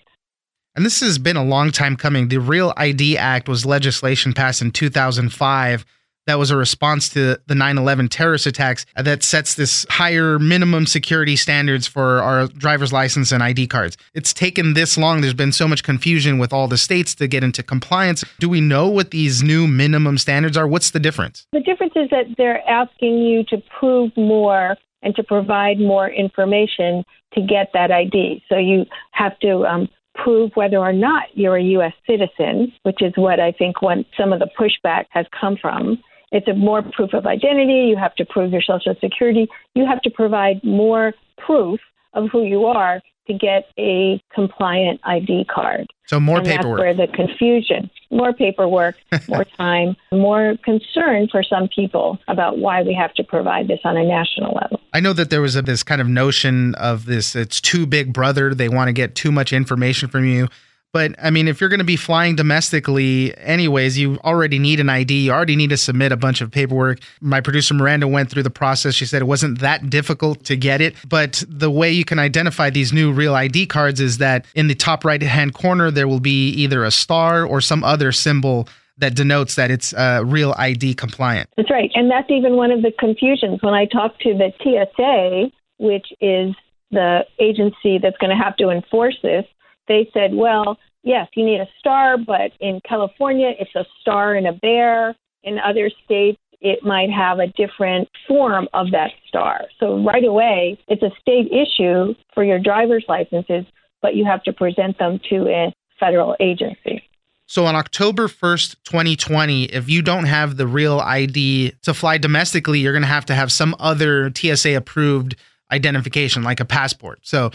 And 0.77 0.85
this 0.85 1.01
has 1.01 1.17
been 1.17 1.35
a 1.35 1.43
long 1.43 1.71
time 1.71 1.97
coming. 1.97 2.29
The 2.29 2.37
Real 2.37 2.71
ID 2.77 3.17
Act 3.17 3.49
was 3.49 3.65
legislation 3.65 4.31
passed 4.31 4.61
in 4.61 4.71
2005 4.71 5.85
that 6.27 6.37
was 6.37 6.51
a 6.51 6.57
response 6.57 7.09
to 7.09 7.39
the 7.47 7.55
9/11 7.55 8.09
terrorist 8.09 8.45
attacks 8.45 8.85
that 8.95 9.23
sets 9.23 9.55
this 9.55 9.85
higher 9.89 10.37
minimum 10.37 10.85
security 10.85 11.35
standards 11.37 11.87
for 11.87 12.21
our 12.21 12.47
driver's 12.47 12.93
license 12.93 13.31
and 13.31 13.41
ID 13.41 13.65
cards. 13.67 13.97
It's 14.13 14.33
taken 14.33 14.73
this 14.73 14.97
long. 14.97 15.21
There's 15.21 15.33
been 15.33 15.53
so 15.53 15.67
much 15.67 15.83
confusion 15.83 16.37
with 16.37 16.51
all 16.51 16.67
the 16.67 16.77
states 16.77 17.15
to 17.15 17.27
get 17.27 17.43
into 17.43 17.63
compliance. 17.63 18.25
Do 18.39 18.49
we 18.49 18.59
know 18.59 18.87
what 18.89 19.11
these 19.11 19.41
new 19.41 19.67
minimum 19.67 20.17
standards 20.17 20.57
are? 20.57 20.67
What's 20.67 20.91
the 20.91 20.99
difference? 20.99 21.47
The 21.53 21.61
difference 21.61 21.93
is 21.95 22.09
that 22.09 22.25
they're 22.37 22.61
asking 22.69 23.19
you 23.19 23.45
to 23.45 23.63
prove 23.79 24.11
more 24.17 24.75
and 25.01 25.15
to 25.15 25.23
provide 25.23 25.79
more 25.79 26.09
information 26.09 27.05
to 27.35 27.41
get 27.41 27.71
that 27.73 27.89
ID. 27.89 28.43
So 28.49 28.57
you 28.57 28.85
have 29.11 29.39
to 29.39 29.65
um, 29.65 29.87
prove 30.23 30.51
whether 30.55 30.77
or 30.77 30.93
not 30.93 31.25
you're 31.33 31.57
a 31.57 31.63
U.S. 31.63 31.93
citizen, 32.05 32.73
which 32.83 33.01
is 33.01 33.13
what 33.15 33.39
I 33.39 33.51
think 33.51 33.81
one, 33.81 34.05
some 34.17 34.33
of 34.33 34.39
the 34.39 34.49
pushback 34.59 35.05
has 35.09 35.25
come 35.39 35.57
from. 35.61 35.97
It's 36.31 36.47
a 36.47 36.53
more 36.53 36.81
proof 36.81 37.13
of 37.13 37.25
identity. 37.25 37.87
You 37.89 37.97
have 37.97 38.15
to 38.15 38.25
prove 38.25 38.51
your 38.51 38.61
social 38.61 38.95
security. 38.99 39.47
You 39.75 39.85
have 39.85 40.01
to 40.01 40.09
provide 40.09 40.63
more 40.63 41.13
proof 41.37 41.79
of 42.13 42.29
who 42.31 42.43
you 42.43 42.65
are 42.65 43.01
to 43.27 43.33
get 43.33 43.65
a 43.77 44.21
compliant 44.33 44.99
ID 45.03 45.45
card. 45.45 45.87
So 46.07 46.19
more 46.19 46.37
and 46.37 46.47
paperwork. 46.47 46.79
That's 46.79 46.97
where 46.97 47.07
the 47.07 47.13
confusion, 47.13 47.89
more 48.09 48.33
paperwork, 48.33 48.95
more 49.27 49.43
time, 49.43 49.95
more 50.11 50.55
concern 50.63 51.27
for 51.29 51.43
some 51.43 51.67
people 51.67 52.17
about 52.27 52.57
why 52.59 52.81
we 52.81 52.93
have 52.93 53.13
to 53.15 53.23
provide 53.23 53.67
this 53.67 53.79
on 53.83 53.97
a 53.97 54.03
national 54.03 54.53
level. 54.53 54.79
I 54.93 54.99
know 55.01 55.13
that 55.13 55.29
there 55.29 55.41
was 55.41 55.55
a, 55.55 55.61
this 55.61 55.83
kind 55.83 55.99
of 55.99 56.07
notion 56.07 56.75
of 56.75 57.05
this 57.05 57.35
it's 57.35 57.59
too 57.59 57.85
big 57.85 58.13
brother. 58.13 58.53
They 58.53 58.69
want 58.69 58.87
to 58.87 58.93
get 58.93 59.15
too 59.15 59.31
much 59.31 59.51
information 59.51 60.07
from 60.07 60.25
you. 60.25 60.47
But 60.93 61.13
I 61.21 61.29
mean, 61.29 61.47
if 61.47 61.59
you're 61.59 61.69
going 61.69 61.79
to 61.79 61.85
be 61.85 61.95
flying 61.95 62.35
domestically, 62.35 63.37
anyways, 63.37 63.97
you 63.97 64.17
already 64.23 64.57
need 64.57 64.79
an 64.79 64.89
ID. 64.89 65.25
You 65.25 65.31
already 65.31 65.55
need 65.55 65.69
to 65.69 65.77
submit 65.77 66.11
a 66.11 66.17
bunch 66.17 66.41
of 66.41 66.49
paperwork. 66.49 66.99
My 67.21 67.41
producer 67.41 67.73
Miranda 67.73 68.07
went 68.07 68.29
through 68.29 68.43
the 68.43 68.49
process. 68.49 68.95
She 68.95 69.05
said 69.05 69.21
it 69.21 69.25
wasn't 69.25 69.59
that 69.59 69.89
difficult 69.89 70.45
to 70.45 70.55
get 70.55 70.81
it. 70.81 70.95
But 71.07 71.43
the 71.47 71.69
way 71.69 71.91
you 71.91 72.05
can 72.05 72.19
identify 72.19 72.69
these 72.69 72.93
new 72.93 73.11
real 73.11 73.35
ID 73.35 73.67
cards 73.67 73.99
is 73.99 74.17
that 74.19 74.45
in 74.55 74.67
the 74.67 74.75
top 74.75 75.03
right 75.03 75.21
hand 75.21 75.53
corner, 75.53 75.91
there 75.91 76.07
will 76.07 76.21
be 76.21 76.49
either 76.51 76.83
a 76.83 76.91
star 76.91 77.45
or 77.45 77.61
some 77.61 77.83
other 77.83 78.11
symbol 78.11 78.67
that 78.97 79.15
denotes 79.15 79.55
that 79.55 79.69
it's 79.69 79.93
uh, 79.93 80.21
real 80.25 80.55
ID 80.57 80.95
compliant. 80.95 81.49
That's 81.57 81.69
right. 81.69 81.91
And 81.93 82.09
that's 82.09 82.29
even 82.31 82.55
one 82.55 82.71
of 82.71 82.81
the 82.81 82.91
confusions. 82.97 83.59
When 83.61 83.73
I 83.73 83.85
talked 83.85 84.21
to 84.21 84.33
the 84.33 84.51
TSA, 84.63 85.51
which 85.77 86.07
is 86.21 86.55
the 86.91 87.25
agency 87.39 87.99
that's 88.01 88.17
going 88.17 88.35
to 88.35 88.43
have 88.43 88.55
to 88.57 88.69
enforce 88.69 89.17
this, 89.21 89.45
they 89.87 90.09
said, 90.13 90.33
well, 90.33 90.77
yes, 91.03 91.27
you 91.35 91.45
need 91.45 91.59
a 91.59 91.67
star, 91.79 92.17
but 92.17 92.51
in 92.59 92.81
California, 92.87 93.53
it's 93.59 93.75
a 93.75 93.85
star 94.01 94.35
and 94.35 94.47
a 94.47 94.53
bear. 94.53 95.15
In 95.43 95.59
other 95.59 95.89
states, 96.03 96.39
it 96.59 96.83
might 96.83 97.09
have 97.11 97.39
a 97.39 97.47
different 97.47 98.09
form 98.27 98.67
of 98.73 98.91
that 98.91 99.11
star. 99.27 99.61
So 99.79 100.03
right 100.03 100.25
away, 100.25 100.79
it's 100.87 101.03
a 101.03 101.11
state 101.21 101.51
issue 101.51 102.15
for 102.33 102.43
your 102.43 102.59
driver's 102.59 103.05
licenses, 103.07 103.65
but 104.01 104.15
you 104.15 104.25
have 104.25 104.43
to 104.43 104.53
present 104.53 104.97
them 104.97 105.19
to 105.29 105.47
a 105.47 105.73
federal 105.99 106.35
agency. 106.39 107.03
So 107.45 107.65
on 107.65 107.75
October 107.75 108.27
1st, 108.27 108.75
2020, 108.83 109.65
if 109.65 109.87
you 109.87 110.01
don't 110.01 110.25
have 110.25 110.57
the 110.57 110.67
real 110.67 110.99
ID 110.99 111.75
to 111.83 111.93
fly 111.93 112.17
domestically, 112.17 112.79
you're 112.79 112.91
going 112.91 113.03
to 113.03 113.07
have 113.07 113.25
to 113.27 113.35
have 113.35 113.51
some 113.51 113.73
other 113.79 114.31
TSA 114.35 114.75
approved 114.75 115.37
identification 115.71 116.43
like 116.43 116.59
a 116.59 116.65
passport. 116.65 117.19
So 117.23 117.51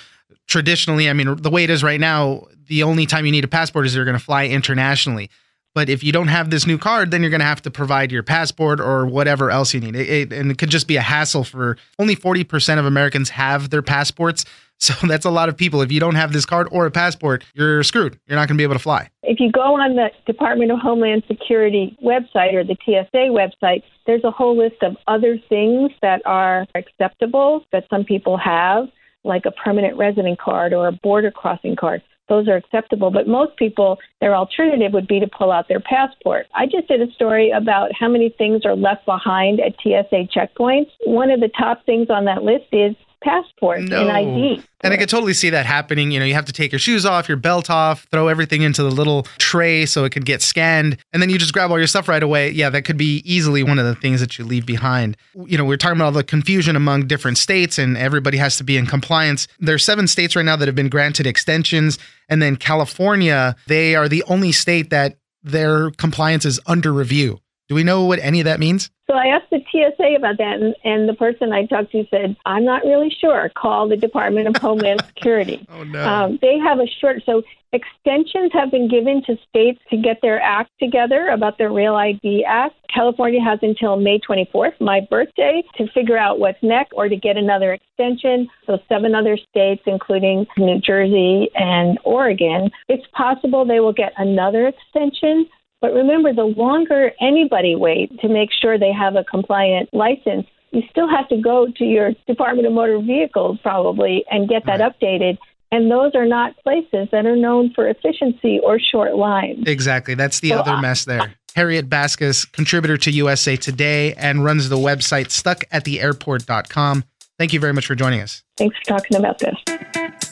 traditionally, 0.52 1.08
I 1.08 1.14
mean, 1.14 1.34
the 1.36 1.48
way 1.48 1.64
it 1.64 1.70
is 1.70 1.82
right 1.82 1.98
now, 1.98 2.46
the 2.66 2.82
only 2.82 3.06
time 3.06 3.24
you 3.24 3.32
need 3.32 3.42
a 3.42 3.48
passport 3.48 3.86
is 3.86 3.94
you're 3.94 4.04
going 4.04 4.18
to 4.18 4.22
fly 4.22 4.46
internationally. 4.46 5.30
But 5.74 5.88
if 5.88 6.04
you 6.04 6.12
don't 6.12 6.28
have 6.28 6.50
this 6.50 6.66
new 6.66 6.76
card, 6.76 7.10
then 7.10 7.22
you're 7.22 7.30
going 7.30 7.40
to 7.40 7.46
have 7.46 7.62
to 7.62 7.70
provide 7.70 8.12
your 8.12 8.22
passport 8.22 8.78
or 8.78 9.06
whatever 9.06 9.50
else 9.50 9.72
you 9.72 9.80
need. 9.80 9.96
It, 9.96 10.10
it, 10.10 10.32
and 10.34 10.50
it 10.50 10.58
could 10.58 10.68
just 10.68 10.86
be 10.86 10.96
a 10.96 11.00
hassle 11.00 11.44
for 11.44 11.78
only 11.98 12.14
40% 12.14 12.78
of 12.78 12.84
Americans 12.84 13.30
have 13.30 13.70
their 13.70 13.82
passports. 13.82 14.44
So 14.82 14.94
that's 15.06 15.24
a 15.24 15.30
lot 15.30 15.48
of 15.48 15.56
people. 15.56 15.80
If 15.80 15.92
you 15.92 16.00
don't 16.00 16.16
have 16.16 16.32
this 16.32 16.44
card 16.44 16.66
or 16.72 16.86
a 16.86 16.90
passport, 16.90 17.44
you're 17.54 17.84
screwed. 17.84 18.18
You're 18.26 18.34
not 18.34 18.48
going 18.48 18.56
to 18.56 18.60
be 18.60 18.64
able 18.64 18.74
to 18.74 18.80
fly. 18.80 19.08
If 19.22 19.38
you 19.38 19.52
go 19.52 19.76
on 19.80 19.94
the 19.94 20.10
Department 20.26 20.72
of 20.72 20.80
Homeland 20.80 21.22
Security 21.28 21.96
website 22.04 22.52
or 22.52 22.64
the 22.64 22.74
TSA 22.84 23.30
website, 23.30 23.84
there's 24.06 24.24
a 24.24 24.32
whole 24.32 24.58
list 24.58 24.82
of 24.82 24.96
other 25.06 25.38
things 25.48 25.92
that 26.02 26.20
are 26.26 26.66
acceptable 26.74 27.64
that 27.70 27.84
some 27.90 28.02
people 28.02 28.36
have, 28.36 28.88
like 29.24 29.46
a 29.46 29.50
permanent 29.50 29.96
resident 29.96 30.38
card 30.38 30.72
or 30.72 30.88
a 30.88 30.92
border 30.92 31.30
crossing 31.30 31.76
card 31.76 32.02
those 32.32 32.48
are 32.48 32.56
acceptable. 32.56 33.10
But 33.10 33.28
most 33.28 33.56
people, 33.56 33.98
their 34.20 34.34
alternative 34.34 34.92
would 34.94 35.06
be 35.06 35.20
to 35.20 35.26
pull 35.26 35.52
out 35.52 35.68
their 35.68 35.80
passport. 35.80 36.46
I 36.54 36.64
just 36.64 36.88
did 36.88 37.02
a 37.02 37.12
story 37.12 37.50
about 37.50 37.90
how 37.92 38.08
many 38.08 38.30
things 38.30 38.62
are 38.64 38.74
left 38.74 39.04
behind 39.04 39.60
at 39.60 39.74
TSA 39.82 40.28
checkpoints. 40.34 40.90
One 41.04 41.30
of 41.30 41.40
the 41.40 41.50
top 41.58 41.84
things 41.84 42.08
on 42.08 42.24
that 42.24 42.42
list 42.42 42.66
is 42.72 42.94
passport 43.22 43.80
No. 43.82 44.02
and 44.02 44.10
ID. 44.10 44.62
And 44.84 44.92
I 44.92 44.96
could 44.96 45.08
totally 45.08 45.32
see 45.32 45.50
that 45.50 45.64
happening. 45.64 46.10
You 46.10 46.18
know, 46.18 46.24
you 46.26 46.34
have 46.34 46.44
to 46.46 46.52
take 46.52 46.72
your 46.72 46.78
shoes 46.78 47.06
off, 47.06 47.28
your 47.28 47.36
belt 47.36 47.70
off, 47.70 48.06
throw 48.10 48.28
everything 48.28 48.62
into 48.62 48.82
the 48.82 48.90
little 48.90 49.22
tray 49.38 49.86
so 49.86 50.04
it 50.04 50.10
could 50.10 50.24
get 50.24 50.42
scanned, 50.42 50.96
and 51.12 51.22
then 51.22 51.30
you 51.30 51.38
just 51.38 51.52
grab 51.52 51.70
all 51.70 51.78
your 51.78 51.86
stuff 51.86 52.08
right 52.08 52.22
away. 52.22 52.50
Yeah, 52.50 52.68
that 52.70 52.82
could 52.82 52.96
be 52.96 53.22
easily 53.24 53.62
one 53.62 53.78
of 53.78 53.84
the 53.84 53.94
things 53.94 54.20
that 54.20 54.38
you 54.38 54.44
leave 54.44 54.66
behind. 54.66 55.16
You 55.46 55.56
know, 55.56 55.64
we're 55.64 55.76
talking 55.76 55.96
about 55.98 56.06
all 56.06 56.12
the 56.12 56.24
confusion 56.24 56.74
among 56.76 57.06
different 57.06 57.38
states, 57.38 57.78
and 57.78 57.96
everybody 57.96 58.38
has 58.38 58.56
to 58.56 58.64
be 58.64 58.76
in 58.76 58.86
compliance. 58.86 59.46
There 59.60 59.74
are 59.74 59.78
seven 59.78 60.06
states 60.08 60.34
right 60.34 60.44
now 60.44 60.56
that 60.56 60.66
have 60.66 60.74
been 60.74 60.88
granted 60.88 61.26
extensions, 61.26 61.98
and 62.28 62.42
then 62.42 62.56
California, 62.56 63.54
they 63.68 63.94
are 63.94 64.08
the 64.08 64.24
only 64.24 64.52
state 64.52 64.90
that 64.90 65.16
their 65.42 65.90
compliance 65.92 66.44
is 66.44 66.60
under 66.66 66.92
review. 66.92 67.38
Do 67.72 67.76
we 67.76 67.84
know 67.84 68.04
what 68.04 68.18
any 68.18 68.38
of 68.38 68.44
that 68.44 68.60
means? 68.60 68.90
So 69.10 69.16
I 69.16 69.28
asked 69.28 69.48
the 69.50 69.60
TSA 69.72 70.14
about 70.14 70.36
that, 70.36 70.60
and, 70.60 70.74
and 70.84 71.08
the 71.08 71.14
person 71.14 71.54
I 71.54 71.64
talked 71.64 71.90
to 71.92 72.04
said, 72.10 72.36
I'm 72.44 72.66
not 72.66 72.84
really 72.84 73.08
sure. 73.08 73.50
Call 73.56 73.88
the 73.88 73.96
Department 73.96 74.46
of 74.46 74.56
Homeland 74.60 75.02
Security. 75.16 75.66
Oh, 75.70 75.82
no. 75.82 76.06
Um, 76.06 76.38
they 76.42 76.58
have 76.58 76.80
a 76.80 76.86
short, 77.00 77.22
so 77.24 77.42
extensions 77.72 78.52
have 78.52 78.70
been 78.70 78.88
given 78.88 79.22
to 79.24 79.38
states 79.48 79.80
to 79.88 79.96
get 79.96 80.18
their 80.20 80.38
act 80.42 80.70
together 80.78 81.28
about 81.28 81.56
their 81.56 81.72
Real 81.72 81.94
ID 81.94 82.44
Act. 82.46 82.74
California 82.94 83.40
has 83.40 83.58
until 83.62 83.96
May 83.96 84.18
24th, 84.18 84.78
my 84.78 85.00
birthday, 85.08 85.62
to 85.78 85.86
figure 85.92 86.18
out 86.18 86.38
what's 86.38 86.62
next 86.62 86.92
or 86.92 87.08
to 87.08 87.16
get 87.16 87.38
another 87.38 87.72
extension. 87.72 88.50
So, 88.66 88.80
seven 88.86 89.14
other 89.14 89.38
states, 89.48 89.82
including 89.86 90.46
New 90.58 90.78
Jersey 90.78 91.48
and 91.54 91.98
Oregon, 92.04 92.70
it's 92.88 93.06
possible 93.14 93.64
they 93.64 93.80
will 93.80 93.94
get 93.94 94.12
another 94.18 94.68
extension. 94.68 95.48
But 95.82 95.92
remember, 95.92 96.32
the 96.32 96.44
longer 96.44 97.10
anybody 97.20 97.74
waits 97.74 98.14
to 98.20 98.28
make 98.28 98.50
sure 98.52 98.78
they 98.78 98.92
have 98.92 99.16
a 99.16 99.24
compliant 99.24 99.92
license, 99.92 100.46
you 100.70 100.82
still 100.88 101.08
have 101.08 101.28
to 101.28 101.36
go 101.36 101.66
to 101.76 101.84
your 101.84 102.12
Department 102.26 102.66
of 102.66 102.72
Motor 102.72 103.00
Vehicles 103.00 103.58
probably 103.62 104.24
and 104.30 104.48
get 104.48 104.64
that 104.66 104.80
updated. 104.80 105.36
And 105.72 105.90
those 105.90 106.14
are 106.14 106.26
not 106.26 106.56
places 106.62 107.08
that 107.10 107.26
are 107.26 107.36
known 107.36 107.72
for 107.74 107.88
efficiency 107.88 108.60
or 108.62 108.78
short 108.78 109.16
lines. 109.16 109.64
Exactly. 109.66 110.14
That's 110.14 110.40
the 110.40 110.50
So, 110.50 110.60
other 110.60 110.72
uh, 110.72 110.80
mess 110.80 111.04
there. 111.04 111.34
Harriet 111.56 111.90
Baskas, 111.90 112.50
contributor 112.50 112.96
to 112.98 113.10
USA 113.10 113.56
Today 113.56 114.14
and 114.14 114.44
runs 114.44 114.68
the 114.68 114.76
website 114.76 115.26
stuckattheairport.com. 115.28 117.04
Thank 117.38 117.52
you 117.52 117.60
very 117.60 117.72
much 117.72 117.86
for 117.86 117.94
joining 117.94 118.20
us. 118.20 118.42
Thanks 118.56 118.76
for 118.78 118.84
talking 118.84 119.16
about 119.16 119.40
this. 119.40 120.31